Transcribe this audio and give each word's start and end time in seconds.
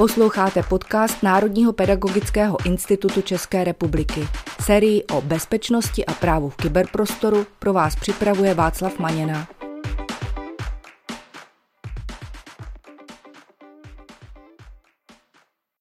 Posloucháte 0.00 0.62
podcast 0.62 1.22
Národního 1.22 1.72
pedagogického 1.72 2.66
institutu 2.66 3.22
České 3.22 3.64
republiky. 3.64 4.20
Sérii 4.62 5.04
o 5.04 5.20
bezpečnosti 5.20 6.06
a 6.06 6.12
právu 6.12 6.48
v 6.48 6.56
kyberprostoru 6.56 7.46
pro 7.58 7.72
vás 7.72 7.96
připravuje 7.96 8.54
Václav 8.54 8.98
Maněna. 8.98 9.48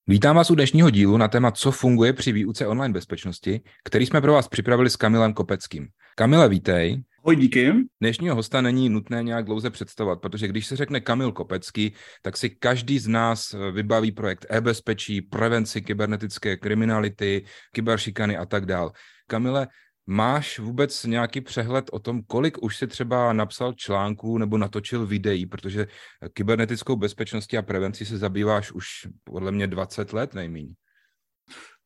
Vítám 0.08 0.36
vás 0.36 0.52
u 0.52 0.56
dnešního 0.56 0.90
dílu 0.90 1.18
na 1.18 1.28
téma, 1.28 1.52
co 1.52 1.72
funguje 1.72 2.14
při 2.14 2.32
výuce 2.32 2.68
online 2.68 2.94
bezpečnosti, 2.94 3.62
který 3.84 4.06
jsme 4.06 4.22
pro 4.22 4.34
vás 4.34 4.48
připravili 4.48 4.90
s 4.90 4.96
Kamilem 4.96 5.34
Kopeckým. 5.34 5.88
Kamile, 6.16 6.50
vítej. 6.50 7.04
Ahoj, 7.24 7.36
díky. 7.36 7.74
Dnešního 8.02 8.36
hosta 8.36 8.62
není 8.62 8.90
nutné 8.90 9.24
nějak 9.24 9.46
dlouze 9.46 9.70
představovat, 9.70 10.22
protože 10.22 10.48
když 10.48 10.66
se 10.66 10.76
řekne 10.76 11.00
Kamil 11.00 11.32
Kopecký, 11.32 11.94
tak 12.22 12.38
si 12.38 12.50
každý 12.50 13.00
z 13.00 13.08
nás 13.08 13.56
vybaví 13.72 14.12
projekt 14.12 14.46
e-bezpečí, 14.50 15.22
prevenci 15.22 15.82
kybernetické 15.82 16.58
kriminality, 16.58 17.46
kyberšikany 17.72 18.38
a 18.38 18.46
tak 18.46 18.66
dál. 18.66 18.92
Kamile, 19.28 19.68
Máš 20.08 20.60
vůbec 20.60 21.04
nějaký 21.04 21.42
přehled 21.42 21.86
o 21.92 22.00
tom, 22.00 22.22
kolik 22.28 22.64
už 22.64 22.78
si 22.78 22.88
třeba 22.88 23.34
napsal 23.34 23.74
článků 23.74 24.38
nebo 24.38 24.58
natočil 24.58 25.06
videí, 25.06 25.46
protože 25.46 25.88
kybernetickou 26.34 26.96
bezpečností 26.96 27.58
a 27.58 27.62
prevencí 27.62 28.06
se 28.06 28.18
zabýváš 28.18 28.72
už 28.72 28.86
podle 29.24 29.52
mě 29.52 29.68
20 29.68 30.14
let 30.14 30.34
nejméně 30.34 30.74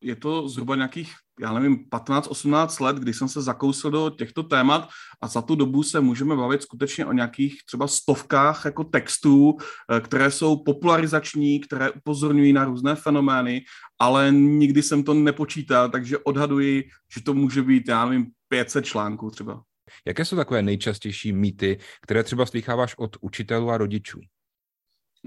je 0.00 0.16
to 0.16 0.48
zhruba 0.48 0.76
nějakých, 0.76 1.12
já 1.40 1.52
nevím, 1.52 1.76
15-18 1.90 2.84
let, 2.84 2.96
kdy 2.96 3.14
jsem 3.14 3.28
se 3.28 3.42
zakousil 3.42 3.90
do 3.90 4.10
těchto 4.10 4.42
témat 4.42 4.88
a 5.22 5.28
za 5.28 5.42
tu 5.42 5.54
dobu 5.54 5.82
se 5.82 6.00
můžeme 6.00 6.36
bavit 6.36 6.62
skutečně 6.62 7.06
o 7.06 7.12
nějakých 7.12 7.56
třeba 7.66 7.88
stovkách 7.88 8.64
jako 8.64 8.84
textů, 8.84 9.56
eh, 9.56 10.00
které 10.00 10.30
jsou 10.30 10.56
popularizační, 10.56 11.60
které 11.60 11.90
upozorňují 11.90 12.52
na 12.52 12.64
různé 12.64 12.94
fenomény, 12.94 13.64
ale 13.98 14.30
nikdy 14.32 14.82
jsem 14.82 15.04
to 15.04 15.14
nepočítal, 15.14 15.90
takže 15.90 16.18
odhaduji, 16.18 16.84
že 17.14 17.22
to 17.22 17.34
může 17.34 17.62
být, 17.62 17.88
já 17.88 18.04
nevím, 18.04 18.26
500 18.48 18.84
článků 18.84 19.30
třeba. 19.30 19.62
Jaké 20.06 20.24
jsou 20.24 20.36
takové 20.36 20.62
nejčastější 20.62 21.32
mýty, 21.32 21.78
které 22.02 22.24
třeba 22.24 22.46
slycháváš 22.46 22.94
od 22.98 23.16
učitelů 23.20 23.70
a 23.70 23.78
rodičů? 23.78 24.20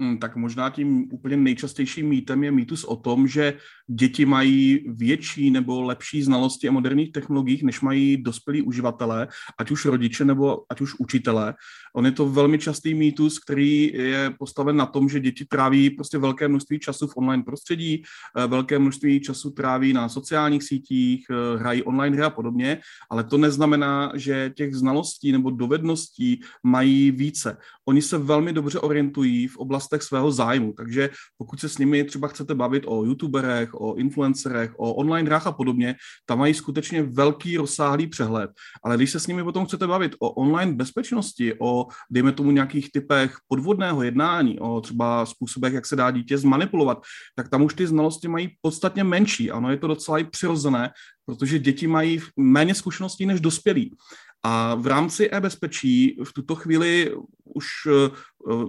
Hmm, 0.00 0.18
tak 0.18 0.36
možná 0.36 0.70
tím 0.70 1.12
úplně 1.12 1.36
nejčastějším 1.36 2.08
mýtem 2.08 2.44
je 2.44 2.52
mýtus 2.52 2.84
o 2.84 2.96
tom, 2.96 3.28
že 3.28 3.58
děti 3.88 4.26
mají 4.26 4.84
větší 4.88 5.50
nebo 5.50 5.82
lepší 5.82 6.22
znalosti 6.22 6.68
o 6.68 6.72
moderních 6.72 7.12
technologiích, 7.12 7.62
než 7.62 7.80
mají 7.80 8.16
dospělí 8.16 8.62
uživatelé, 8.62 9.28
ať 9.58 9.70
už 9.70 9.84
rodiče 9.84 10.24
nebo 10.24 10.64
ať 10.70 10.80
už 10.80 10.94
učitelé. 10.98 11.54
On 11.94 12.06
je 12.06 12.12
to 12.12 12.28
velmi 12.28 12.58
častý 12.58 12.94
mýtus, 12.94 13.38
který 13.38 13.92
je 13.94 14.34
postaven 14.38 14.76
na 14.76 14.86
tom, 14.86 15.08
že 15.08 15.20
děti 15.20 15.44
tráví 15.44 15.90
prostě 15.90 16.18
velké 16.18 16.48
množství 16.48 16.78
času 16.78 17.06
v 17.06 17.16
online 17.16 17.42
prostředí, 17.42 18.02
eh, 18.36 18.46
velké 18.46 18.78
množství 18.78 19.20
času 19.20 19.50
tráví 19.50 19.92
na 19.92 20.08
sociálních 20.08 20.62
sítích, 20.62 21.26
eh, 21.30 21.58
hrají 21.58 21.82
online 21.82 22.16
hry 22.16 22.24
a 22.24 22.30
podobně, 22.30 22.80
ale 23.10 23.24
to 23.24 23.38
neznamená, 23.38 24.12
že 24.14 24.52
těch 24.54 24.74
znalostí 24.74 25.32
nebo 25.32 25.50
dovedností 25.50 26.40
mají 26.62 27.10
více. 27.10 27.56
Oni 27.88 28.02
se 28.02 28.18
velmi 28.18 28.52
dobře 28.52 28.78
orientují 28.78 29.46
v 29.46 29.56
oblastech 29.56 30.02
svého 30.02 30.32
zájmu, 30.32 30.72
takže 30.72 31.10
pokud 31.38 31.60
se 31.60 31.68
s 31.68 31.78
nimi 31.78 32.04
třeba 32.04 32.28
chcete 32.28 32.54
bavit 32.54 32.84
o 32.86 33.04
youtuberech, 33.04 33.74
o 33.80 33.94
influencerech, 33.94 34.72
o 34.76 34.94
online 34.94 35.28
hrách 35.28 35.46
a 35.46 35.52
podobně, 35.52 35.96
tam 36.26 36.38
mají 36.38 36.54
skutečně 36.54 37.02
velký 37.02 37.56
rozsáhlý 37.56 38.06
přehled. 38.06 38.50
Ale 38.84 38.96
když 38.96 39.10
se 39.10 39.20
s 39.20 39.26
nimi 39.26 39.44
potom 39.44 39.66
chcete 39.66 39.86
bavit 39.86 40.14
o 40.18 40.30
online 40.30 40.72
bezpečnosti, 40.72 41.54
o, 41.60 41.86
dejme 42.10 42.32
tomu, 42.32 42.50
nějakých 42.50 42.92
typech 42.92 43.36
podvodného 43.48 44.02
jednání, 44.02 44.60
o 44.60 44.80
třeba 44.80 45.26
způsobech, 45.26 45.72
jak 45.72 45.86
se 45.86 45.96
dá 45.96 46.10
dítě 46.10 46.38
zmanipulovat, 46.38 47.02
tak 47.36 47.48
tam 47.48 47.62
už 47.62 47.74
ty 47.74 47.86
znalosti 47.86 48.28
mají 48.28 48.48
podstatně 48.60 49.04
menší. 49.04 49.50
Ano, 49.50 49.70
je 49.70 49.76
to 49.76 49.86
docela 49.86 50.18
i 50.18 50.24
přirozené, 50.24 50.90
protože 51.26 51.58
děti 51.58 51.86
mají 51.86 52.20
méně 52.36 52.74
zkušeností 52.74 53.26
než 53.26 53.40
dospělí. 53.40 53.96
A 54.42 54.74
v 54.74 54.86
rámci 54.86 55.30
e-bezpečí 55.30 56.16
v 56.24 56.32
tuto 56.32 56.54
chvíli 56.54 57.14
už 57.54 57.66
eh, 57.86 58.10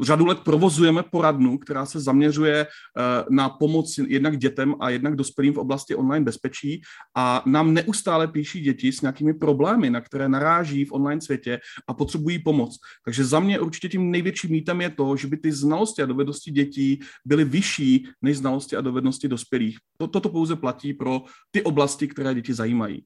řadu 0.01 0.25
let 0.25 0.39
provozujeme 0.39 1.03
poradnu, 1.03 1.57
která 1.57 1.85
se 1.85 1.99
zaměřuje 1.99 2.55
eh, 2.61 3.25
na 3.29 3.49
pomoc 3.49 3.97
jednak 4.07 4.37
dětem 4.37 4.75
a 4.79 4.89
jednak 4.89 5.15
dospělým 5.15 5.53
v 5.53 5.57
oblasti 5.57 5.95
online 5.95 6.25
bezpečí 6.25 6.81
a 7.17 7.43
nám 7.45 7.73
neustále 7.73 8.27
píší 8.27 8.61
děti 8.61 8.91
s 8.91 9.01
nějakými 9.01 9.33
problémy, 9.33 9.89
na 9.89 10.01
které 10.01 10.29
naráží 10.29 10.85
v 10.85 10.91
online 10.91 11.21
světě 11.21 11.59
a 11.87 11.93
potřebují 11.93 12.39
pomoc. 12.39 12.77
Takže 13.05 13.25
za 13.25 13.39
mě 13.39 13.59
určitě 13.59 13.89
tím 13.89 14.11
největším 14.11 14.51
mítem 14.51 14.81
je 14.81 14.89
to, 14.89 15.15
že 15.15 15.27
by 15.27 15.37
ty 15.37 15.51
znalosti 15.51 16.01
a 16.01 16.05
dovednosti 16.05 16.51
dětí 16.51 16.99
byly 17.25 17.45
vyšší 17.45 18.07
než 18.21 18.37
znalosti 18.37 18.75
a 18.75 18.81
dovednosti 18.81 19.27
dospělých. 19.27 19.77
Toto 20.11 20.29
pouze 20.29 20.55
platí 20.55 20.93
pro 20.93 21.21
ty 21.51 21.63
oblasti, 21.63 22.07
které 22.07 22.35
děti 22.35 22.53
zajímají. 22.53 23.03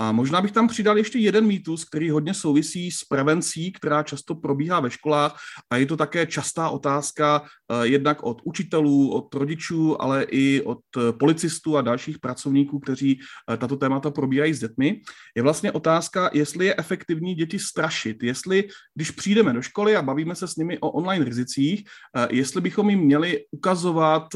A 0.00 0.12
možná 0.12 0.40
bych 0.40 0.52
tam 0.52 0.68
přidal 0.68 0.98
ještě 0.98 1.18
jeden 1.18 1.46
mýtus, 1.46 1.84
který 1.84 2.10
hodně 2.10 2.34
souvisí 2.34 2.90
s 2.90 3.04
prevencí, 3.04 3.72
která 3.72 4.02
často 4.02 4.34
probíhá 4.34 4.80
ve 4.80 4.90
školách 5.10 5.34
a 5.70 5.76
je 5.76 5.86
to 5.86 5.96
také 5.96 6.26
častá 6.26 6.68
otázka 6.68 7.42
eh, 7.42 7.86
jednak 7.86 8.22
od 8.22 8.42
učitelů, 8.44 9.10
od 9.10 9.34
rodičů, 9.34 10.02
ale 10.02 10.22
i 10.30 10.62
od 10.62 10.78
eh, 10.96 11.12
policistů 11.12 11.76
a 11.76 11.82
dalších 11.82 12.18
pracovníků, 12.18 12.78
kteří 12.78 13.18
eh, 13.18 13.56
tato 13.56 13.76
témata 13.76 14.10
probíhají 14.10 14.54
s 14.54 14.60
dětmi. 14.60 15.00
Je 15.36 15.42
vlastně 15.42 15.72
otázka, 15.72 16.30
jestli 16.32 16.66
je 16.66 16.74
efektivní 16.78 17.34
děti 17.34 17.58
strašit, 17.58 18.22
jestli 18.22 18.68
když 18.94 19.10
přijdeme 19.10 19.52
do 19.52 19.62
školy 19.62 19.96
a 19.96 20.02
bavíme 20.02 20.34
se 20.34 20.46
s 20.48 20.56
nimi 20.56 20.78
o 20.78 20.90
online 20.90 21.24
rizicích, 21.24 21.84
jestli 22.30 22.60
bychom 22.60 22.90
jim 22.90 23.00
měli 23.00 23.44
ukazovat 23.50 24.28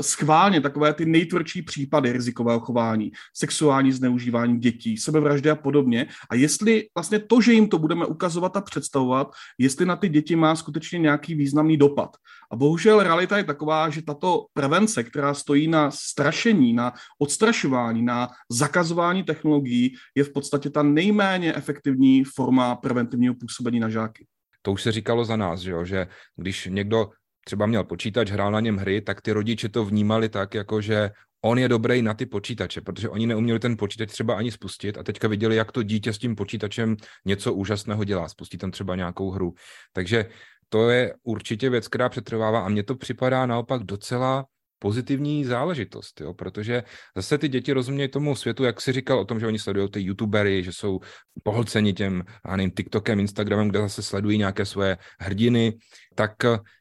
schválně 0.00 0.60
takové 0.60 0.94
ty 0.94 1.06
nejtvrdší 1.06 1.62
případy 1.62 2.12
rizikového 2.12 2.60
chování, 2.60 3.12
sexuální 3.34 3.92
zneužívání 3.92 4.58
dětí, 4.58 4.96
sebevraždy 4.96 5.50
a 5.50 5.54
podobně. 5.54 6.06
A 6.30 6.34
jestli 6.34 6.88
vlastně 6.94 7.18
to, 7.18 7.40
že 7.40 7.52
jim 7.52 7.68
to 7.68 7.78
budeme 7.78 8.06
ukazovat 8.06 8.56
a 8.56 8.60
představovat, 8.60 9.28
jestli 9.58 9.86
na 9.86 9.96
ty 9.96 10.05
děti 10.08 10.36
má 10.36 10.56
skutečně 10.56 10.98
nějaký 10.98 11.34
významný 11.34 11.76
dopad. 11.76 12.16
A 12.52 12.56
bohužel 12.56 13.02
realita 13.02 13.38
je 13.38 13.44
taková, 13.44 13.90
že 13.90 14.02
tato 14.02 14.46
prevence, 14.54 15.04
která 15.04 15.34
stojí 15.34 15.68
na 15.68 15.90
strašení, 15.90 16.72
na 16.72 16.92
odstrašování, 17.18 18.02
na 18.02 18.28
zakazování 18.50 19.22
technologií, 19.22 19.94
je 20.14 20.24
v 20.24 20.32
podstatě 20.32 20.70
ta 20.70 20.82
nejméně 20.82 21.54
efektivní 21.54 22.24
forma 22.24 22.76
preventivního 22.76 23.34
působení 23.34 23.80
na 23.80 23.88
žáky. 23.88 24.26
To 24.62 24.72
už 24.72 24.82
se 24.82 24.92
říkalo 24.92 25.24
za 25.24 25.36
nás, 25.36 25.60
že, 25.60 25.70
jo? 25.70 25.84
že 25.84 26.06
když 26.36 26.68
někdo 26.70 27.10
třeba 27.44 27.66
měl 27.66 27.84
počítač, 27.84 28.30
hrál 28.30 28.52
na 28.52 28.60
něm 28.60 28.76
hry, 28.76 29.00
tak 29.00 29.20
ty 29.20 29.32
rodiče 29.32 29.68
to 29.68 29.84
vnímali 29.84 30.28
tak, 30.28 30.54
jako 30.54 30.80
že 30.80 31.10
on 31.44 31.58
je 31.58 31.68
dobrý 31.68 32.02
na 32.02 32.14
ty 32.14 32.26
počítače, 32.26 32.80
protože 32.80 33.08
oni 33.08 33.26
neuměli 33.26 33.58
ten 33.58 33.76
počítač 33.76 34.12
třeba 34.12 34.34
ani 34.34 34.52
spustit 34.52 34.98
a 34.98 35.02
teďka 35.02 35.28
viděli, 35.28 35.56
jak 35.56 35.72
to 35.72 35.82
dítě 35.82 36.12
s 36.12 36.18
tím 36.18 36.36
počítačem 36.36 36.96
něco 37.24 37.54
úžasného 37.54 38.04
dělá, 38.04 38.28
spustí 38.28 38.58
tam 38.58 38.70
třeba 38.70 38.96
nějakou 38.96 39.30
hru. 39.30 39.54
Takže 39.92 40.26
to 40.68 40.90
je 40.90 41.14
určitě 41.22 41.70
věc, 41.70 41.88
která 41.88 42.08
přetrvává 42.08 42.60
a 42.60 42.68
mně 42.68 42.82
to 42.82 42.96
připadá 42.96 43.46
naopak 43.46 43.82
docela 43.82 44.44
pozitivní 44.78 45.44
záležitost, 45.44 46.20
jo? 46.20 46.34
protože 46.34 46.82
zase 47.16 47.38
ty 47.38 47.48
děti 47.48 47.72
rozumějí 47.72 48.08
tomu 48.08 48.36
světu, 48.36 48.64
jak 48.64 48.80
si 48.80 48.92
říkal 48.92 49.18
o 49.18 49.24
tom, 49.24 49.40
že 49.40 49.46
oni 49.46 49.58
sledují 49.58 49.90
ty 49.90 50.00
youtubery, 50.00 50.64
že 50.64 50.72
jsou 50.72 51.00
pohlceni 51.42 51.92
těm, 51.92 52.24
nevím, 52.56 52.70
TikTokem, 52.70 53.20
Instagramem, 53.20 53.68
kde 53.68 53.78
zase 53.78 54.02
sledují 54.02 54.38
nějaké 54.38 54.64
svoje 54.64 54.98
hrdiny, 55.20 55.78
tak 56.14 56.32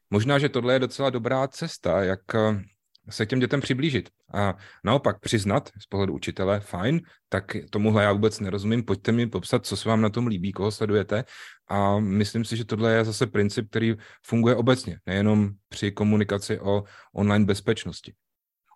možná, 0.10 0.40
že 0.40 0.50
tohle 0.50 0.74
je 0.74 0.80
docela 0.80 1.10
dobrá 1.10 1.48
cesta, 1.48 2.04
jak 2.04 2.22
se 3.10 3.26
těm 3.26 3.40
dětem 3.40 3.62
přiblížit. 3.62 4.10
A 4.34 4.54
naopak 4.84 5.20
přiznat 5.20 5.70
z 5.82 5.86
pohledu 5.86 6.14
učitele, 6.14 6.60
fajn, 6.60 7.02
tak 7.30 7.58
tomuhle 7.70 8.04
já 8.04 8.12
vůbec 8.14 8.40
nerozumím, 8.40 8.84
pojďte 8.84 9.12
mi 9.12 9.28
popsat, 9.28 9.66
co 9.66 9.78
se 9.78 9.90
vám 9.90 10.02
na 10.02 10.10
tom 10.10 10.28
líbí, 10.28 10.52
koho 10.52 10.72
sledujete. 10.72 11.24
A 11.70 12.00
myslím 12.00 12.46
si, 12.46 12.58
že 12.58 12.66
tohle 12.66 12.94
je 12.94 13.06
zase 13.06 13.28
princip, 13.28 13.70
který 13.70 13.96
funguje 14.26 14.56
obecně, 14.56 15.00
nejenom 15.06 15.50
při 15.70 15.92
komunikaci 15.92 16.60
o 16.60 16.84
online 17.14 17.46
bezpečnosti. 17.46 18.14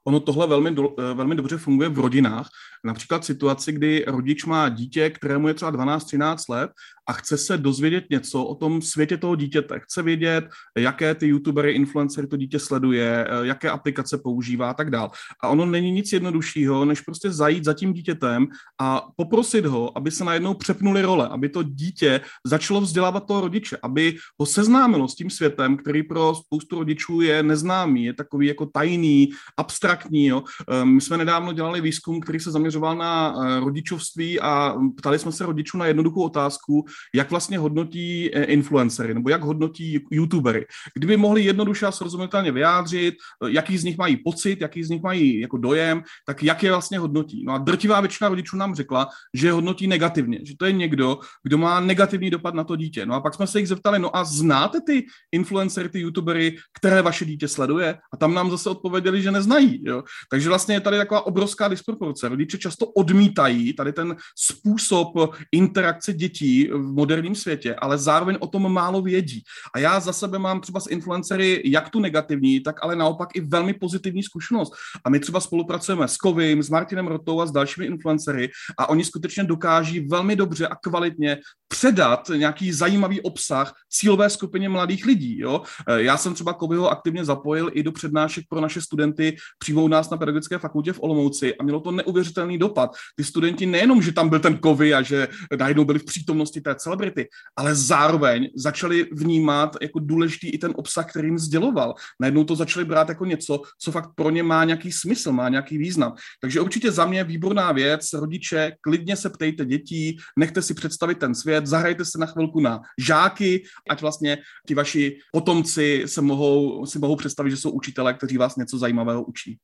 Ono 0.08 0.20
tohle 0.20 0.48
velmi, 0.48 0.72
do, 0.72 0.96
eh, 1.00 1.14
velmi 1.14 1.36
dobře 1.36 1.58
funguje 1.58 1.90
v 1.90 2.00
rodinách. 2.00 2.50
Například 2.84 3.26
situaci, 3.26 3.72
kdy 3.72 4.06
rodič 4.08 4.46
má 4.46 4.70
dítě, 4.70 5.10
kterému 5.10 5.48
je 5.48 5.54
třeba 5.54 5.72
12-13 5.72 6.50
let 6.50 6.72
a 7.10 7.14
chce 7.14 7.38
se 7.38 7.58
dozvědět 7.58 8.06
něco 8.10 8.44
o 8.44 8.56
tom 8.56 8.82
světě 8.82 9.18
toho 9.18 9.36
dítěte. 9.36 9.80
Chce 9.80 10.02
vědět, 10.02 10.50
jaké 10.78 11.16
ty 11.16 11.28
youtubery, 11.28 11.72
influencery 11.72 12.28
to 12.28 12.38
dítě 12.38 12.60
sleduje, 12.60 13.28
eh, 13.30 13.48
jaké 13.48 13.70
aplikace 13.70 14.18
používá 14.18 14.70
a 14.70 14.74
tak 14.74 14.90
dál. 14.90 15.12
A 15.44 15.48
ono 15.48 15.66
není 15.66 15.92
nic 15.92 16.14
jednoduššího, 16.14 16.86
než 16.86 17.02
prostě 17.02 17.32
zajít 17.32 17.66
za 17.66 17.74
tím 17.74 17.94
dítětem 17.94 18.48
a 18.82 19.08
poprosit 19.16 19.66
ho, 19.66 19.98
aby 19.98 20.12
se 20.12 20.24
najednou 20.24 20.54
přepnuli 20.54 21.02
role, 21.02 21.28
aby 21.28 21.50
to 21.50 21.64
dítě 21.64 22.22
začalo 22.46 22.82
vzdělávat 22.82 23.26
toho 23.26 23.42
rodiče, 23.42 23.78
aby 23.84 24.18
ho 24.40 24.46
seznámilo 24.46 25.08
s 25.08 25.16
tím 25.16 25.30
světem, 25.30 25.78
který 25.78 26.04
pro 26.04 26.36
spoustu 26.36 26.76
rodičů 26.76 27.22
je 27.22 27.44
neznámý, 27.44 28.06
je 28.06 28.14
takový 28.14 28.48
jako 28.48 28.66
tajný, 28.66 29.30
abstraktní. 29.58 30.26
Jo. 30.26 30.44
Eh, 30.70 30.86
my 30.86 31.02
jsme 31.02 31.18
nedávno 31.18 31.54
dělali 31.54 31.82
výzkum, 31.82 32.20
který 32.20 32.40
se 32.40 32.52
zaměřoval 32.52 32.98
na 32.98 33.34
eh, 33.34 33.60
rodičovství 33.60 34.40
a 34.40 34.76
ptali 34.98 35.20
jsme 35.20 35.32
se 35.32 35.46
rodičů 35.46 35.78
na 35.78 35.86
jednoduchou 35.86 36.24
otázku, 36.24 36.86
jak 37.16 37.30
vlastně 37.30 37.58
hodnotí 37.58 38.36
eh, 38.36 38.44
influencery 38.44 39.14
nebo 39.14 39.30
jak 39.30 39.42
hodnotí 39.42 40.00
youtubery. 40.12 40.66
Kdyby 40.96 41.18
mohli 41.18 41.44
jednoduše 41.44 41.86
a 41.86 41.92
srozumitelně 41.92 42.52
vyjádřit, 42.52 43.16
eh, 43.46 43.52
jaký 43.52 43.78
z 43.78 43.84
nich 43.84 43.98
mají 43.98 44.18
pocit, 44.18 44.62
jaký 44.62 44.84
z 44.84 44.90
nich 44.90 45.02
mají 45.02 45.40
jako 45.40 45.58
dojem, 45.58 46.04
tak 46.28 46.44
jak 46.44 46.64
je 46.64 46.72
vlastně 46.72 47.00
hodnotí. 47.00 47.44
No 47.46 47.54
a 47.54 47.58
drtivá 47.58 48.02
většina 48.02 48.30
rodičů 48.30 48.58
nám 48.58 48.76
řekla, 48.76 49.08
že 49.34 49.48
je 49.48 49.52
hodnotí 49.52 49.88
negativně, 49.88 50.40
že 50.44 50.54
to 50.58 50.66
je 50.66 50.72
někdo, 50.72 51.20
kdo 51.44 51.58
má 51.58 51.80
negativní 51.80 52.30
dopad 52.30 52.54
na 52.54 52.64
to 52.64 52.76
dítě. 52.76 53.06
No 53.06 53.16
a 53.16 53.22
pak 53.22 53.34
jsme 53.34 53.48
se 53.48 53.60
jich 53.60 53.68
zeptali, 53.68 54.00
no 54.00 54.16
a 54.16 54.24
znáte 54.24 54.82
ty 54.82 55.06
influencery, 55.32 55.90
ty 55.90 56.00
youtubery, 56.00 56.58
které 56.74 57.02
vaše 57.02 57.26
dítě 57.26 57.48
sleduje? 57.48 57.98
A 58.14 58.18
tam 58.18 58.34
nám 58.34 58.52
zase 58.52 58.70
odpověděli, 58.70 59.22
že 59.22 59.32
neznají. 59.32 59.82
Jo? 59.86 60.04
Takže 60.32 60.50
vlastně 60.50 60.76
je 60.76 60.82
tady 60.82 60.98
taková 60.98 61.26
obrovská 61.26 61.68
disproporce. 61.68 62.30
Rodiče 62.30 62.58
často 62.58 62.86
odmítají 62.86 63.74
tady 63.74 63.94
ten 63.94 64.16
způsob 64.36 65.36
interakce 65.52 66.14
dětí 66.14 66.70
v 66.74 66.89
moderním 66.94 67.36
světě, 67.36 67.76
ale 67.76 67.98
zároveň 67.98 68.38
o 68.40 68.48
tom 68.48 68.74
málo 68.74 69.02
vědí. 69.02 69.44
A 69.76 69.80
já 69.80 70.00
za 70.00 70.14
sebe 70.14 70.40
mám 70.40 70.62
třeba 70.62 70.80
s 70.80 70.88
influencery 70.88 71.62
jak 71.66 71.90
tu 71.90 72.00
negativní, 72.00 72.60
tak 72.60 72.84
ale 72.84 72.96
naopak 72.96 73.30
i 73.36 73.42
velmi 73.42 73.74
pozitivní 73.74 74.24
zkušenost. 74.24 74.74
A 75.06 75.10
my 75.10 75.20
třeba 75.20 75.40
spolupracujeme 75.40 76.08
s 76.08 76.18
Kovým, 76.18 76.64
s 76.64 76.70
Martinem 76.70 77.08
Rotou 77.08 77.42
a 77.42 77.46
s 77.46 77.52
dalšími 77.52 77.86
influencery 77.86 78.50
a 78.78 78.90
oni 78.90 79.06
skutečně 79.06 79.44
dokáží 79.44 80.00
velmi 80.00 80.36
dobře 80.36 80.68
a 80.68 80.76
kvalitně 80.76 81.38
předat 81.68 82.32
nějaký 82.36 82.74
zajímavý 82.74 83.22
obsah 83.22 83.74
cílové 83.90 84.30
skupině 84.30 84.70
mladých 84.70 85.06
lidí. 85.06 85.40
Jo? 85.40 85.62
Já 85.96 86.18
jsem 86.18 86.34
třeba 86.34 86.54
Kovyho 86.54 86.90
aktivně 86.90 87.26
zapojil 87.26 87.72
i 87.74 87.84
do 87.84 87.92
přednášek 87.92 88.46
pro 88.50 88.62
naše 88.62 88.82
studenty 88.82 89.36
přímo 89.60 89.84
u 89.84 89.88
nás 89.88 90.10
na 90.10 90.18
pedagogické 90.18 90.58
fakultě 90.58 90.94
v 90.94 91.00
Olomouci 91.04 91.56
a 91.56 91.64
mělo 91.64 91.80
to 91.80 91.92
neuvěřitelný 91.92 92.58
dopad. 92.58 92.92
Ty 93.16 93.24
studenti 93.24 93.66
nejenom, 93.66 94.02
že 94.02 94.12
tam 94.12 94.30
byl 94.30 94.40
ten 94.40 94.58
kovy 94.58 94.94
a 94.94 95.02
že 95.02 95.28
najednou 95.60 95.86
byli 95.86 96.00
v 96.00 96.06
přítomnosti 96.06 96.62
té 96.62 96.76
celebrity, 96.80 97.28
ale 97.58 97.76
zároveň 97.76 98.50
začali 98.56 99.08
vnímat 99.12 99.76
jako 99.82 100.00
důležitý 100.00 100.50
i 100.50 100.58
ten 100.58 100.74
obsah, 100.76 101.10
který 101.10 101.28
jim 101.28 101.40
sděloval. 101.40 101.94
Najednou 102.22 102.44
to 102.44 102.56
začali 102.56 102.86
brát 102.86 103.10
jako 103.10 103.26
něco, 103.26 103.62
co 103.82 103.92
fakt 103.92 104.10
pro 104.16 104.30
ně 104.30 104.44
má 104.44 104.64
nějaký 104.64 104.92
smysl, 104.92 105.32
má 105.32 105.50
nějaký 105.50 105.78
význam. 105.78 106.16
Takže 106.42 106.62
určitě 106.62 106.92
za 106.92 107.06
mě 107.06 107.24
výborná 107.24 107.72
věc, 107.72 108.14
rodiče, 108.14 108.72
klidně 108.82 109.16
se 109.16 109.30
ptejte 109.30 109.66
dětí, 109.66 110.18
nechte 110.40 110.62
si 110.62 110.74
představit 110.74 111.20
ten 111.20 111.36
svět, 111.36 111.68
zahrajte 111.68 112.06
se 112.06 112.18
na 112.18 112.26
chvilku 112.26 112.60
na 112.60 112.80
žáky, 112.98 113.64
ať 113.90 114.02
vlastně 114.02 114.38
ti 114.68 114.76
vaši 114.76 115.18
potomci 115.32 116.04
se 116.06 116.22
mohou, 116.22 116.86
si 116.86 117.00
mohou 117.00 117.16
představit, 117.16 117.52
že 117.52 117.58
jsou 117.58 117.72
učitelé, 117.72 118.14
kteří 118.14 118.38
vás 118.38 118.56
něco 118.56 118.78
zajímavého 118.78 119.24
učí. 119.24 119.58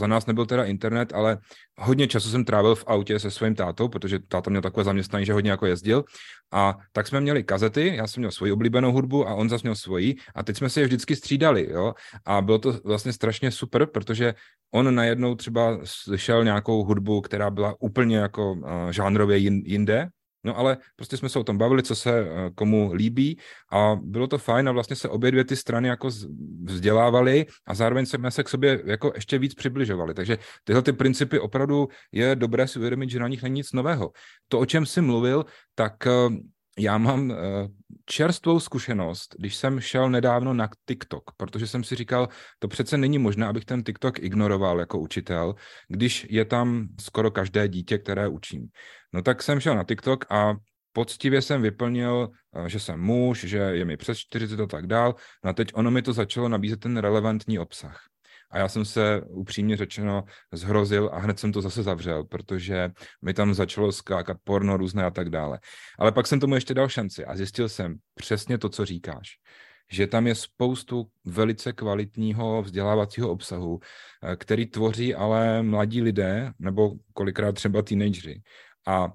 Za 0.00 0.06
nás 0.06 0.26
nebyl 0.26 0.46
teda 0.46 0.64
internet, 0.64 1.12
ale 1.12 1.38
hodně 1.78 2.06
času 2.08 2.30
jsem 2.30 2.44
trávil 2.44 2.74
v 2.74 2.84
autě 2.86 3.18
se 3.18 3.30
svým 3.30 3.54
tátou, 3.54 3.88
protože 3.88 4.18
táta 4.18 4.50
měl 4.50 4.62
takové 4.62 4.84
zaměstnání, 4.84 5.26
že 5.26 5.32
hodně 5.32 5.50
jako 5.50 5.66
jezdil. 5.66 6.04
A 6.52 6.76
tak 6.92 7.06
jsme 7.06 7.20
měli 7.20 7.44
kazety, 7.44 7.96
já 7.96 8.06
jsem 8.06 8.20
měl 8.20 8.30
svoji 8.30 8.52
oblíbenou 8.52 8.92
hudbu 8.92 9.28
a 9.28 9.34
on 9.34 9.48
zase 9.48 9.62
měl 9.62 9.74
svoji. 9.74 10.16
A 10.34 10.42
teď 10.42 10.56
jsme 10.56 10.68
si 10.68 10.80
je 10.80 10.86
vždycky 10.86 11.16
střídali, 11.16 11.68
jo. 11.70 11.94
A 12.24 12.42
bylo 12.42 12.58
to 12.58 12.72
vlastně 12.84 13.12
strašně 13.12 13.50
super, 13.50 13.86
protože 13.86 14.34
on 14.74 14.94
najednou 14.94 15.34
třeba 15.34 15.78
slyšel 15.84 16.44
nějakou 16.44 16.84
hudbu, 16.84 17.20
která 17.20 17.50
byla 17.50 17.74
úplně 17.80 18.16
jako 18.16 18.52
uh, 18.52 18.90
žánrově 18.90 19.38
jinde, 19.38 20.08
No 20.46 20.58
ale 20.58 20.76
prostě 20.96 21.16
jsme 21.16 21.28
se 21.28 21.38
o 21.38 21.44
tom 21.44 21.58
bavili, 21.58 21.82
co 21.82 21.94
se 21.94 22.20
eh, 22.20 22.50
komu 22.54 22.92
líbí 22.94 23.38
a 23.72 23.96
bylo 24.02 24.26
to 24.26 24.38
fajn 24.38 24.68
a 24.68 24.72
vlastně 24.72 24.96
se 24.96 25.08
obě 25.08 25.30
dvě 25.30 25.44
ty 25.44 25.56
strany 25.56 25.88
jako 25.88 26.08
vzdělávali 26.64 27.46
a 27.66 27.74
zároveň 27.74 28.06
jsme 28.06 28.30
se 28.30 28.44
k 28.44 28.48
sobě 28.48 28.82
jako 28.84 29.12
ještě 29.14 29.38
víc 29.38 29.54
přibližovali. 29.54 30.14
Takže 30.14 30.38
tyhle 30.64 30.82
ty 30.82 30.92
principy 30.92 31.40
opravdu 31.40 31.88
je 32.12 32.36
dobré 32.36 32.68
si 32.68 32.78
uvědomit, 32.78 33.10
že 33.10 33.18
na 33.18 33.28
nich 33.28 33.42
není 33.42 33.54
nic 33.54 33.72
nového. 33.72 34.12
To, 34.48 34.58
o 34.58 34.66
čem 34.66 34.86
jsi 34.86 35.00
mluvil, 35.00 35.44
tak 35.74 36.06
eh, 36.06 36.12
já 36.78 36.98
mám 36.98 37.30
eh, 37.30 37.36
čerstvou 38.04 38.60
zkušenost, 38.60 39.34
když 39.38 39.56
jsem 39.56 39.80
šel 39.80 40.10
nedávno 40.10 40.54
na 40.54 40.68
TikTok, 40.88 41.30
protože 41.36 41.66
jsem 41.66 41.84
si 41.84 41.94
říkal, 41.94 42.28
to 42.58 42.68
přece 42.68 42.98
není 42.98 43.18
možné, 43.18 43.46
abych 43.46 43.64
ten 43.64 43.82
TikTok 43.82 44.18
ignoroval 44.18 44.80
jako 44.80 44.98
učitel, 44.98 45.54
když 45.88 46.26
je 46.30 46.44
tam 46.44 46.88
skoro 47.00 47.30
každé 47.30 47.68
dítě, 47.68 47.98
které 47.98 48.28
učím. 48.28 48.68
No 49.12 49.22
tak 49.22 49.42
jsem 49.42 49.60
šel 49.60 49.76
na 49.76 49.84
TikTok 49.84 50.32
a 50.32 50.54
poctivě 50.92 51.42
jsem 51.42 51.62
vyplnil, 51.62 52.30
eh, 52.56 52.68
že 52.68 52.80
jsem 52.80 53.00
muž, 53.00 53.44
že 53.44 53.58
je 53.58 53.84
mi 53.84 53.96
přes 53.96 54.18
40 54.18 54.60
a 54.60 54.66
tak 54.66 54.86
dál. 54.86 55.14
No 55.44 55.50
a 55.50 55.52
teď 55.52 55.68
ono 55.74 55.90
mi 55.90 56.02
to 56.02 56.12
začalo 56.12 56.48
nabízet 56.48 56.80
ten 56.80 56.96
relevantní 56.96 57.58
obsah. 57.58 58.15
A 58.50 58.58
já 58.58 58.68
jsem 58.68 58.84
se 58.84 59.20
upřímně 59.28 59.76
řečeno 59.76 60.24
zhrozil 60.52 61.10
a 61.12 61.18
hned 61.18 61.38
jsem 61.38 61.52
to 61.52 61.62
zase 61.62 61.82
zavřel, 61.82 62.24
protože 62.24 62.90
mi 63.22 63.34
tam 63.34 63.54
začalo 63.54 63.92
skákat 63.92 64.36
porno 64.44 64.76
různé 64.76 65.04
a 65.04 65.10
tak 65.10 65.30
dále. 65.30 65.60
Ale 65.98 66.12
pak 66.12 66.26
jsem 66.26 66.40
tomu 66.40 66.54
ještě 66.54 66.74
dal 66.74 66.88
šanci 66.88 67.24
a 67.24 67.36
zjistil 67.36 67.68
jsem 67.68 67.96
přesně 68.14 68.58
to, 68.58 68.68
co 68.68 68.84
říkáš 68.84 69.38
že 69.90 70.06
tam 70.06 70.26
je 70.26 70.34
spoustu 70.34 71.10
velice 71.24 71.72
kvalitního 71.72 72.62
vzdělávacího 72.62 73.30
obsahu, 73.30 73.80
eh, 74.22 74.36
který 74.36 74.66
tvoří 74.66 75.14
ale 75.14 75.62
mladí 75.62 76.02
lidé, 76.02 76.52
nebo 76.58 76.92
kolikrát 77.12 77.52
třeba 77.52 77.82
teenagery. 77.82 78.42
A 78.86 79.12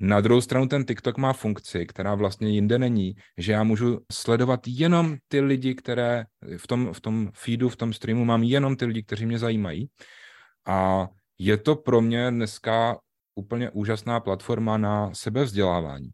na 0.00 0.20
druhou 0.20 0.40
stranu 0.40 0.68
ten 0.68 0.84
TikTok 0.84 1.18
má 1.18 1.32
funkci, 1.32 1.86
která 1.86 2.14
vlastně 2.14 2.48
jinde 2.48 2.78
není, 2.78 3.14
že 3.38 3.52
já 3.52 3.62
můžu 3.62 4.00
sledovat 4.12 4.60
jenom 4.66 5.16
ty 5.28 5.40
lidi, 5.40 5.74
které 5.74 6.24
v 6.56 6.66
tom, 6.66 6.92
v 6.92 7.00
tom 7.00 7.30
feedu, 7.34 7.68
v 7.68 7.76
tom 7.76 7.92
streamu 7.92 8.24
mám 8.24 8.42
jenom 8.42 8.76
ty 8.76 8.84
lidi, 8.84 9.02
kteří 9.02 9.26
mě 9.26 9.38
zajímají. 9.38 9.88
A 10.66 11.08
je 11.38 11.56
to 11.56 11.76
pro 11.76 12.00
mě 12.00 12.30
dneska 12.30 12.98
úplně 13.34 13.70
úžasná 13.70 14.20
platforma 14.20 14.78
na 14.78 15.14
sebevzdělávání. 15.14 16.10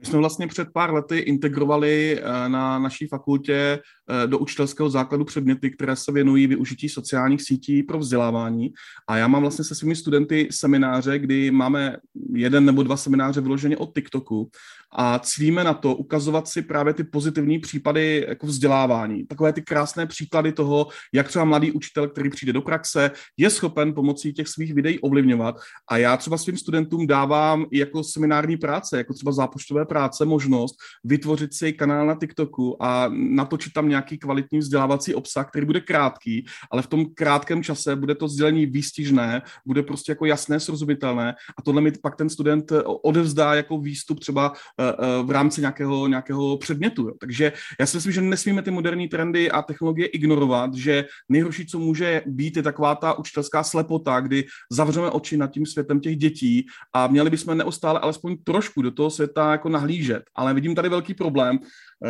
My 0.00 0.06
jsme 0.06 0.18
vlastně 0.18 0.46
před 0.46 0.68
pár 0.72 0.94
lety 0.94 1.18
integrovali 1.18 2.20
eh, 2.20 2.48
na 2.48 2.78
naší 2.78 3.06
fakultě 3.06 3.54
eh, 3.54 4.26
do 4.26 4.38
učitelského 4.38 4.90
základu 4.90 5.24
předměty, 5.24 5.70
které 5.70 5.96
se 5.96 6.12
věnují 6.12 6.46
využití 6.46 6.88
sociálních 6.88 7.42
sítí 7.42 7.82
pro 7.82 7.98
vzdělávání. 7.98 8.72
A 9.08 9.16
já 9.16 9.28
mám 9.28 9.42
vlastně 9.42 9.64
se 9.64 9.74
svými 9.74 9.96
studenty 9.96 10.48
semináře, 10.50 11.18
kdy 11.18 11.50
máme 11.50 11.96
jeden 12.32 12.64
nebo 12.64 12.82
dva 12.82 12.96
semináře 12.96 13.40
vyloženě 13.40 13.76
od 13.76 13.94
TikToku 13.94 14.50
a 14.98 15.18
cílíme 15.18 15.64
na 15.64 15.74
to 15.74 15.94
ukazovat 15.94 16.48
si 16.48 16.62
právě 16.62 16.94
ty 16.94 17.04
pozitivní 17.04 17.58
případy 17.58 18.26
jako 18.28 18.46
vzdělávání. 18.46 19.26
Takové 19.26 19.52
ty 19.52 19.62
krásné 19.62 20.06
příklady 20.06 20.52
toho, 20.52 20.88
jak 21.14 21.28
třeba 21.28 21.44
mladý 21.44 21.72
učitel, 21.72 22.08
který 22.08 22.30
přijde 22.30 22.52
do 22.52 22.62
praxe, 22.62 23.10
je 23.36 23.50
schopen 23.50 23.94
pomocí 23.94 24.32
těch 24.32 24.48
svých 24.48 24.74
videí 24.74 24.98
ovlivňovat. 24.98 25.56
A 25.90 25.96
já 25.96 26.16
třeba 26.16 26.38
svým 26.38 26.56
studentům 26.56 27.06
dávám 27.06 27.66
i 27.70 27.78
jako 27.78 28.04
seminární 28.04 28.56
práce, 28.56 28.98
jako 28.98 29.14
třeba 29.14 29.32
zápočtové 29.32 29.85
práce 29.86 30.24
možnost 30.24 30.76
vytvořit 31.04 31.54
si 31.54 31.72
kanál 31.72 32.06
na 32.06 32.14
TikToku 32.14 32.82
a 32.82 33.10
natočit 33.12 33.72
tam 33.72 33.88
nějaký 33.88 34.18
kvalitní 34.18 34.58
vzdělávací 34.58 35.14
obsah, 35.14 35.48
který 35.48 35.66
bude 35.66 35.80
krátký, 35.80 36.46
ale 36.70 36.82
v 36.82 36.86
tom 36.86 37.06
krátkém 37.14 37.62
čase 37.62 37.96
bude 37.96 38.14
to 38.14 38.28
sdělení 38.28 38.66
výstižné, 38.66 39.42
bude 39.66 39.82
prostě 39.82 40.12
jako 40.12 40.26
jasné, 40.26 40.60
srozumitelné 40.60 41.34
a 41.58 41.62
tohle 41.62 41.82
mi 41.82 41.92
pak 42.02 42.16
ten 42.16 42.28
student 42.28 42.72
odevzdá 42.84 43.54
jako 43.54 43.78
výstup 43.78 44.20
třeba 44.20 44.52
eh, 44.80 44.84
eh, 44.88 45.22
v 45.22 45.30
rámci 45.30 45.60
nějakého, 45.60 46.08
nějakého 46.08 46.58
předmětu. 46.58 47.02
Jo. 47.02 47.14
Takže 47.20 47.52
já 47.80 47.86
si 47.86 47.96
myslím, 47.96 48.12
že 48.12 48.20
nesmíme 48.20 48.62
ty 48.62 48.70
moderní 48.70 49.08
trendy 49.08 49.50
a 49.50 49.62
technologie 49.62 50.06
ignorovat, 50.06 50.74
že 50.74 51.04
nejhorší, 51.28 51.66
co 51.66 51.78
může 51.78 52.22
být, 52.26 52.56
je 52.56 52.62
taková 52.62 52.94
ta 52.94 53.18
učitelská 53.18 53.62
slepota, 53.62 54.20
kdy 54.20 54.44
zavřeme 54.70 55.10
oči 55.10 55.36
nad 55.36 55.50
tím 55.50 55.66
světem 55.66 56.00
těch 56.00 56.16
dětí 56.16 56.66
a 56.92 57.06
měli 57.06 57.30
bychom 57.30 57.56
neustále 57.56 58.00
alespoň 58.00 58.36
trošku 58.44 58.82
do 58.82 58.90
toho 58.90 59.10
světa 59.10 59.52
jako 59.52 59.68
nahlížet. 59.76 60.22
Ale 60.34 60.54
vidím 60.54 60.74
tady 60.74 60.88
velký 60.88 61.14
problém, 61.14 61.58